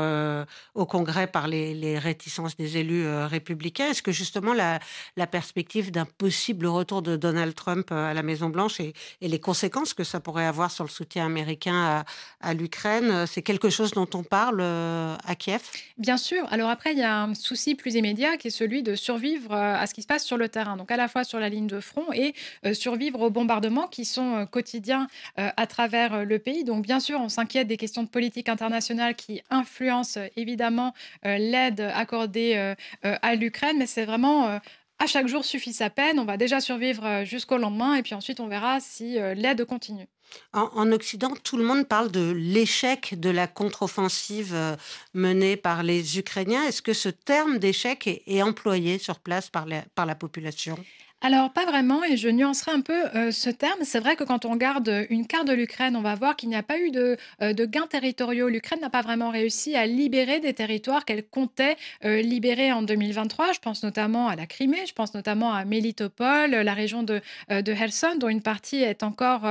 au 0.74 0.86
Congrès 0.86 1.26
par 1.26 1.48
les, 1.48 1.98
réticences 1.98 2.56
des 2.56 2.78
élus 2.78 3.06
républicains. 3.24 3.90
Est-ce 3.90 4.02
que 4.02 4.12
justement 4.12 4.52
la, 4.52 4.80
la 5.16 5.26
perspective 5.26 5.90
d'un 5.90 6.04
possible 6.04 6.66
retour 6.66 7.02
de 7.02 7.16
Donald 7.16 7.54
Trump 7.54 7.90
à 7.92 8.14
la 8.14 8.22
Maison-Blanche 8.22 8.80
et, 8.80 8.94
et, 9.20 9.28
les 9.28 9.40
conséquences 9.40 9.94
que 9.94 10.04
ça 10.04 10.20
pourrait 10.20 10.46
avoir 10.46 10.70
sur 10.70 10.84
le 10.84 10.90
soutien 10.90 11.26
américain 11.26 12.04
à, 12.40 12.48
à 12.48 12.54
l'Ukraine, 12.54 13.26
c'est 13.26 13.42
quelque 13.42 13.70
chose 13.70 13.92
dont 13.92 14.08
on 14.14 14.22
parle 14.22 14.60
à 14.60 15.33
Kiev? 15.34 15.62
Bien 15.98 16.16
sûr. 16.16 16.46
Alors 16.50 16.70
après, 16.70 16.92
il 16.92 16.98
y 16.98 17.02
a 17.02 17.22
un 17.22 17.34
souci 17.34 17.74
plus 17.74 17.94
immédiat 17.94 18.36
qui 18.36 18.48
est 18.48 18.50
celui 18.50 18.82
de 18.82 18.94
survivre 18.94 19.52
euh, 19.52 19.76
à 19.76 19.86
ce 19.86 19.94
qui 19.94 20.02
se 20.02 20.06
passe 20.06 20.24
sur 20.24 20.36
le 20.36 20.48
terrain. 20.48 20.76
Donc 20.76 20.90
à 20.90 20.96
la 20.96 21.08
fois 21.08 21.24
sur 21.24 21.38
la 21.38 21.48
ligne 21.48 21.66
de 21.66 21.80
front 21.80 22.12
et 22.12 22.34
euh, 22.64 22.74
survivre 22.74 23.20
aux 23.20 23.30
bombardements 23.30 23.86
qui 23.86 24.04
sont 24.04 24.36
euh, 24.36 24.46
quotidiens 24.46 25.08
à 25.36 25.66
travers 25.66 26.24
le 26.24 26.38
pays. 26.38 26.64
Donc 26.64 26.84
bien 26.84 27.00
sûr, 27.00 27.20
on 27.20 27.28
s'inquiète 27.28 27.66
des 27.66 27.76
questions 27.76 28.02
de 28.02 28.08
politique 28.08 28.48
internationale 28.48 29.14
qui 29.14 29.42
influencent 29.50 30.20
évidemment 30.36 30.94
l'aide 31.24 31.80
accordée 31.80 32.74
à 33.02 33.34
l'Ukraine, 33.34 33.76
mais 33.78 33.86
c'est 33.86 34.04
vraiment 34.04 34.60
à 34.98 35.06
chaque 35.06 35.26
jour 35.26 35.44
suffit 35.44 35.72
sa 35.72 35.90
peine. 35.90 36.18
On 36.18 36.24
va 36.24 36.36
déjà 36.36 36.60
survivre 36.60 37.24
jusqu'au 37.24 37.58
lendemain 37.58 37.94
et 37.94 38.02
puis 38.02 38.14
ensuite 38.14 38.40
on 38.40 38.46
verra 38.46 38.80
si 38.80 39.14
l'aide 39.14 39.64
continue. 39.64 40.06
En, 40.52 40.92
Occident, 40.92 41.32
tout 41.42 41.56
le 41.56 41.64
monde 41.64 41.86
parle 41.86 42.10
de 42.10 42.30
l'échec 42.30 43.18
de 43.18 43.30
la 43.30 43.46
contre-offensive 43.46 44.52
euh, 44.54 44.76
menée 45.12 45.56
par 45.56 45.82
les 45.82 46.18
Ukrainiens. 46.18 46.64
Est-ce 46.64 46.82
que 46.82 46.92
ce 46.92 47.08
terme 47.08 47.58
d'échec 47.58 48.22
est, 48.26 48.42
employé 48.42 48.98
sur 48.98 49.18
place 49.20 49.50
par 49.50 49.66
la 49.66 50.14
population? 50.14 50.76
Alors, 51.24 51.50
pas 51.54 51.64
vraiment, 51.64 52.04
et 52.04 52.18
je 52.18 52.28
nuancerai 52.28 52.72
un 52.72 52.82
peu 52.82 53.06
euh, 53.16 53.30
ce 53.30 53.48
terme. 53.48 53.78
C'est 53.82 53.98
vrai 53.98 54.14
que 54.14 54.24
quand 54.24 54.44
on 54.44 54.50
regarde 54.50 55.06
une 55.08 55.26
carte 55.26 55.46
de 55.46 55.54
l'Ukraine, 55.54 55.96
on 55.96 56.02
va 56.02 56.14
voir 56.14 56.36
qu'il 56.36 56.50
n'y 56.50 56.54
a 56.54 56.62
pas 56.62 56.78
eu 56.78 56.90
de, 56.90 57.16
euh, 57.40 57.54
de 57.54 57.64
gains 57.64 57.86
territoriaux. 57.86 58.50
L'Ukraine 58.50 58.80
n'a 58.82 58.90
pas 58.90 59.00
vraiment 59.00 59.30
réussi 59.30 59.74
à 59.74 59.86
libérer 59.86 60.40
des 60.40 60.52
territoires 60.52 61.06
qu'elle 61.06 61.26
comptait 61.26 61.78
euh, 62.04 62.20
libérer 62.20 62.72
en 62.72 62.82
2023. 62.82 63.52
Je 63.52 63.58
pense 63.60 63.82
notamment 63.82 64.28
à 64.28 64.36
la 64.36 64.44
Crimée, 64.44 64.84
je 64.86 64.92
pense 64.92 65.14
notamment 65.14 65.54
à 65.54 65.64
Melitopol, 65.64 66.50
la 66.50 66.74
région 66.74 67.02
de, 67.02 67.22
de 67.48 67.72
Kherson, 67.72 68.16
dont 68.18 68.28
une 68.28 68.42
partie 68.42 68.82
est 68.82 69.02
encore 69.02 69.48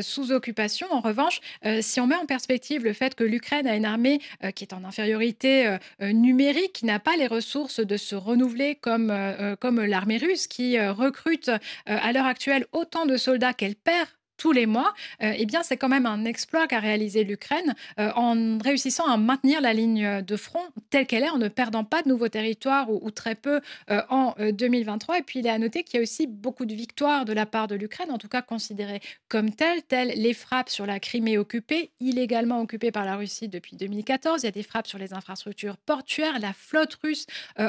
sous 0.00 0.19
occupation. 0.30 0.86
En 0.90 1.00
revanche, 1.00 1.40
si 1.80 2.00
on 2.00 2.06
met 2.06 2.16
en 2.16 2.26
perspective 2.26 2.84
le 2.84 2.92
fait 2.92 3.14
que 3.14 3.24
l'Ukraine 3.24 3.66
a 3.66 3.76
une 3.76 3.84
armée 3.84 4.20
qui 4.54 4.64
est 4.64 4.72
en 4.72 4.84
infériorité 4.84 5.76
numérique, 6.00 6.72
qui 6.72 6.86
n'a 6.86 6.98
pas 6.98 7.16
les 7.16 7.26
ressources 7.26 7.80
de 7.80 7.96
se 7.96 8.14
renouveler 8.14 8.76
comme, 8.76 9.12
comme 9.60 9.82
l'armée 9.82 10.18
russe, 10.18 10.46
qui 10.46 10.78
recrute 10.80 11.50
euh, 11.88 11.98
à 12.00 12.12
l'heure 12.12 12.26
actuelle 12.26 12.66
autant 12.72 13.06
de 13.06 13.16
soldats 13.16 13.52
qu'elle 13.52 13.76
perd 13.76 14.08
tous 14.40 14.52
les 14.52 14.64
mois, 14.64 14.94
euh, 15.22 15.34
eh 15.36 15.44
bien, 15.44 15.62
c'est 15.62 15.76
quand 15.76 15.90
même 15.90 16.06
un 16.06 16.24
exploit 16.24 16.66
qu'a 16.66 16.80
réalisé 16.80 17.24
l'Ukraine 17.24 17.74
euh, 17.98 18.10
en 18.16 18.56
réussissant 18.56 19.04
à 19.04 19.18
maintenir 19.18 19.60
la 19.60 19.74
ligne 19.74 20.22
de 20.22 20.36
front 20.36 20.62
telle 20.88 21.06
qu'elle 21.06 21.24
est, 21.24 21.28
en 21.28 21.36
ne 21.36 21.48
perdant 21.48 21.84
pas 21.84 22.00
de 22.00 22.08
nouveaux 22.08 22.30
territoires 22.30 22.90
ou, 22.90 23.10
très 23.10 23.34
peu 23.34 23.60
euh, 23.90 24.00
en 24.08 24.34
2023. 24.38 25.18
Et 25.18 25.22
puis, 25.22 25.40
il 25.40 25.46
est 25.46 25.50
à 25.50 25.58
noter 25.58 25.82
qu'il 25.82 25.96
y 25.96 26.00
a 26.00 26.02
aussi 26.02 26.26
beaucoup 26.26 26.64
de 26.64 26.74
victoires 26.74 27.26
de 27.26 27.34
la 27.34 27.44
part 27.44 27.68
de 27.68 27.74
l'Ukraine, 27.74 28.10
en 28.10 28.16
tout 28.16 28.28
cas 28.28 28.40
considérées 28.40 29.02
comme 29.28 29.50
telles, 29.54 29.82
telles 29.82 30.14
les 30.16 30.32
frappes 30.32 30.70
sur 30.70 30.86
la 30.86 31.00
Crimée 31.00 31.36
occupée, 31.36 31.90
illégalement 32.00 32.62
occupée 32.62 32.90
par 32.90 33.04
la 33.04 33.16
Russie 33.16 33.48
depuis 33.48 33.76
2014. 33.76 34.42
Il 34.42 34.46
y 34.46 34.48
a 34.48 34.52
des 34.52 34.62
frappes 34.62 34.86
sur 34.86 34.98
les 34.98 35.12
infrastructures 35.12 35.76
portuaires. 35.76 36.38
La 36.40 36.54
flotte 36.54 36.96
russe 37.04 37.26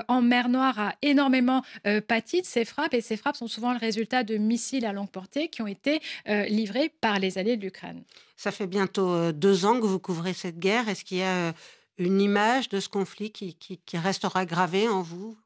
en 0.07 0.21
mer 0.21 0.47
Noire 0.47 0.79
a 0.79 0.95
énormément 1.01 1.63
pâti 2.07 2.39
de 2.41 2.45
ces 2.45 2.63
frappes 2.63 2.93
et 2.93 3.01
ces 3.01 3.17
frappes 3.17 3.35
sont 3.35 3.47
souvent 3.47 3.73
le 3.73 3.79
résultat 3.79 4.23
de 4.23 4.37
missiles 4.37 4.85
à 4.85 4.93
longue 4.93 5.09
portée 5.09 5.49
qui 5.49 5.61
ont 5.61 5.67
été 5.67 5.99
livrés 6.61 6.89
par 7.01 7.19
les 7.19 7.37
alliés 7.37 7.57
de 7.57 7.63
l'Ukraine. 7.63 8.03
Ça 8.37 8.51
fait 8.51 8.67
bientôt 8.67 9.09
euh, 9.09 9.31
deux 9.31 9.65
ans 9.65 9.79
que 9.79 9.85
vous 9.85 9.99
couvrez 9.99 10.33
cette 10.33 10.59
guerre. 10.59 10.87
Est-ce 10.89 11.03
qu'il 11.03 11.17
y 11.17 11.23
a 11.23 11.49
euh, 11.49 11.53
une 11.97 12.21
image 12.21 12.69
de 12.69 12.79
ce 12.79 12.89
conflit 12.89 13.31
qui, 13.31 13.55
qui 13.55 13.97
restera 13.97 14.45
gravée 14.45 14.87
en 14.87 15.01
vous? 15.01 15.37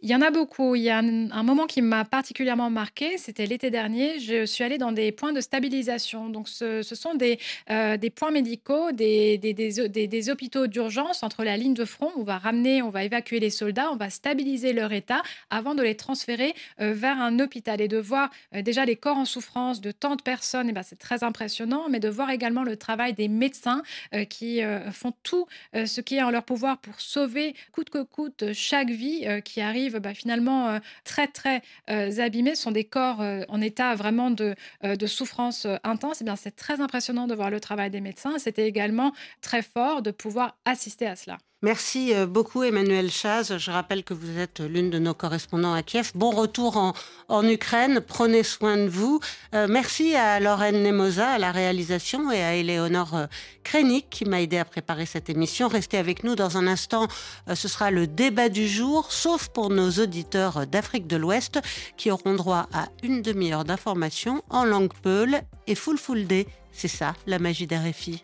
Il 0.00 0.10
y 0.10 0.14
en 0.14 0.22
a 0.22 0.30
beaucoup. 0.30 0.74
Il 0.74 0.82
y 0.82 0.90
a 0.90 0.98
un, 0.98 1.42
moment 1.42 1.66
qui 1.66 1.82
m'a 1.82 2.04
particulièrement 2.04 2.70
marqué, 2.70 3.18
c'était 3.18 3.46
l'été 3.46 3.70
dernier. 3.70 4.18
Je 4.18 4.44
suis 4.46 4.64
allée 4.64 4.78
dans 4.78 4.92
des 4.92 5.12
points 5.12 5.32
de 5.32 5.40
stabilisation. 5.40 6.28
Donc, 6.28 6.48
ce, 6.48 6.82
sont 6.82 7.14
des, 7.14 7.38
euh, 7.70 7.96
des 7.96 8.10
points 8.10 8.30
médicaux, 8.30 8.92
des, 8.92 9.38
des, 9.38 9.54
des, 9.54 10.30
hôpitaux 10.30 10.66
d'urgence 10.66 11.22
entre 11.22 11.44
la 11.44 11.56
ligne 11.56 11.74
de 11.74 11.84
front. 11.84 12.10
On 12.16 12.22
va 12.22 12.38
ramener, 12.38 12.82
on 12.82 12.90
va 12.90 13.04
évacuer 13.04 13.40
les 13.40 13.50
soldats, 13.50 13.90
on 13.90 13.96
va 13.96 14.10
stabiliser 14.10 14.72
leur 14.72 14.92
état 14.92 15.22
avant 15.50 15.74
de 15.74 15.82
les 15.82 15.94
transférer 15.94 16.54
euh, 16.80 16.92
vers 16.92 17.20
un 17.20 17.38
hôpital. 17.38 17.80
Et 17.80 17.88
de 17.88 17.98
voir 17.98 18.30
euh, 18.54 18.62
déjà 18.62 18.84
les 18.84 18.96
corps 18.96 19.16
en 19.16 19.24
souffrance 19.24 19.80
de 19.80 19.90
tant 19.90 20.16
de 20.16 20.22
personnes, 20.22 20.68
et 20.68 20.70
eh 20.70 20.74
ben, 20.74 20.82
c'est 20.82 20.98
très 20.98 21.24
impressionnant. 21.24 21.88
Mais 21.88 22.00
de 22.00 22.08
voir 22.08 22.30
également 22.30 22.62
le 22.62 22.76
travail 22.76 23.14
des 23.14 23.28
médecins 23.28 23.82
qui 24.28 24.60
font 24.92 25.12
tout 25.22 25.46
ce 25.72 26.00
qui 26.00 26.16
est 26.16 26.22
en 26.22 26.30
leur 26.30 26.44
pouvoir 26.44 26.78
pour 26.78 27.00
sauver 27.00 27.54
coûte 27.72 27.90
que 27.90 28.02
coûte 28.02 28.52
chaque 28.52 28.90
vie 28.90 29.26
qui 29.44 29.60
arrive 29.60 29.63
arrivent 29.64 29.98
bah, 29.98 30.14
finalement 30.14 30.68
euh, 30.68 30.78
très 31.04 31.26
très 31.26 31.62
euh, 31.90 32.18
abîmés, 32.18 32.54
sont 32.54 32.70
des 32.70 32.84
corps 32.84 33.20
euh, 33.20 33.42
en 33.48 33.60
état 33.60 33.94
vraiment 33.94 34.30
de, 34.30 34.54
de 34.82 35.06
souffrance 35.06 35.66
intense, 35.82 36.20
et 36.20 36.24
eh 36.24 36.24
bien 36.24 36.36
c'est 36.36 36.54
très 36.54 36.80
impressionnant 36.80 37.26
de 37.26 37.34
voir 37.34 37.50
le 37.50 37.60
travail 37.60 37.90
des 37.90 38.00
médecins. 38.00 38.38
C'était 38.38 38.68
également 38.68 39.12
très 39.40 39.62
fort 39.62 40.02
de 40.02 40.10
pouvoir 40.10 40.56
assister 40.64 41.06
à 41.06 41.16
cela. 41.16 41.38
Merci 41.64 42.12
euh, 42.12 42.26
beaucoup 42.26 42.62
Emmanuel 42.62 43.10
Chaz. 43.10 43.56
Je 43.56 43.70
rappelle 43.70 44.04
que 44.04 44.12
vous 44.12 44.38
êtes 44.38 44.60
l'une 44.60 44.90
de 44.90 44.98
nos 44.98 45.14
correspondants 45.14 45.72
à 45.72 45.82
Kiev. 45.82 46.12
Bon 46.14 46.28
retour 46.30 46.92
en, 47.30 47.48
Ukraine. 47.48 48.02
Prenez 48.06 48.42
soin 48.42 48.76
de 48.76 48.90
vous. 48.90 49.18
Euh, 49.54 49.66
merci 49.66 50.14
à 50.14 50.40
Lorraine 50.40 50.82
Nemoza 50.82 51.26
à 51.26 51.38
la 51.38 51.52
réalisation 51.52 52.30
et 52.30 52.42
à 52.42 52.54
Eleonore 52.54 53.14
euh, 53.14 53.26
Krenik 53.62 54.10
qui 54.10 54.26
m'a 54.26 54.42
aidé 54.42 54.58
à 54.58 54.66
préparer 54.66 55.06
cette 55.06 55.30
émission. 55.30 55.68
Restez 55.68 55.96
avec 55.96 56.22
nous 56.22 56.36
dans 56.36 56.58
un 56.58 56.66
instant. 56.66 57.08
ce 57.54 57.66
sera 57.66 57.90
le 57.90 58.06
débat 58.06 58.50
du 58.50 58.68
jour, 58.68 59.10
sauf 59.10 59.48
pour 59.48 59.70
nos 59.70 59.90
auditeurs 59.92 60.66
d'Afrique 60.66 61.06
de 61.06 61.16
l'Ouest 61.16 61.60
qui 61.96 62.10
auront 62.10 62.34
droit 62.34 62.68
à 62.74 62.88
une 63.02 63.22
demi-heure 63.22 63.64
d'information 63.64 64.42
en 64.50 64.66
langue 64.66 64.92
peul 65.02 65.40
et 65.66 65.74
full 65.74 65.96
full 65.96 66.26
day. 66.26 66.46
C'est 66.72 66.88
ça, 66.88 67.14
la 67.26 67.38
magie 67.38 67.66
des 67.66 67.78
RFI. 67.78 68.22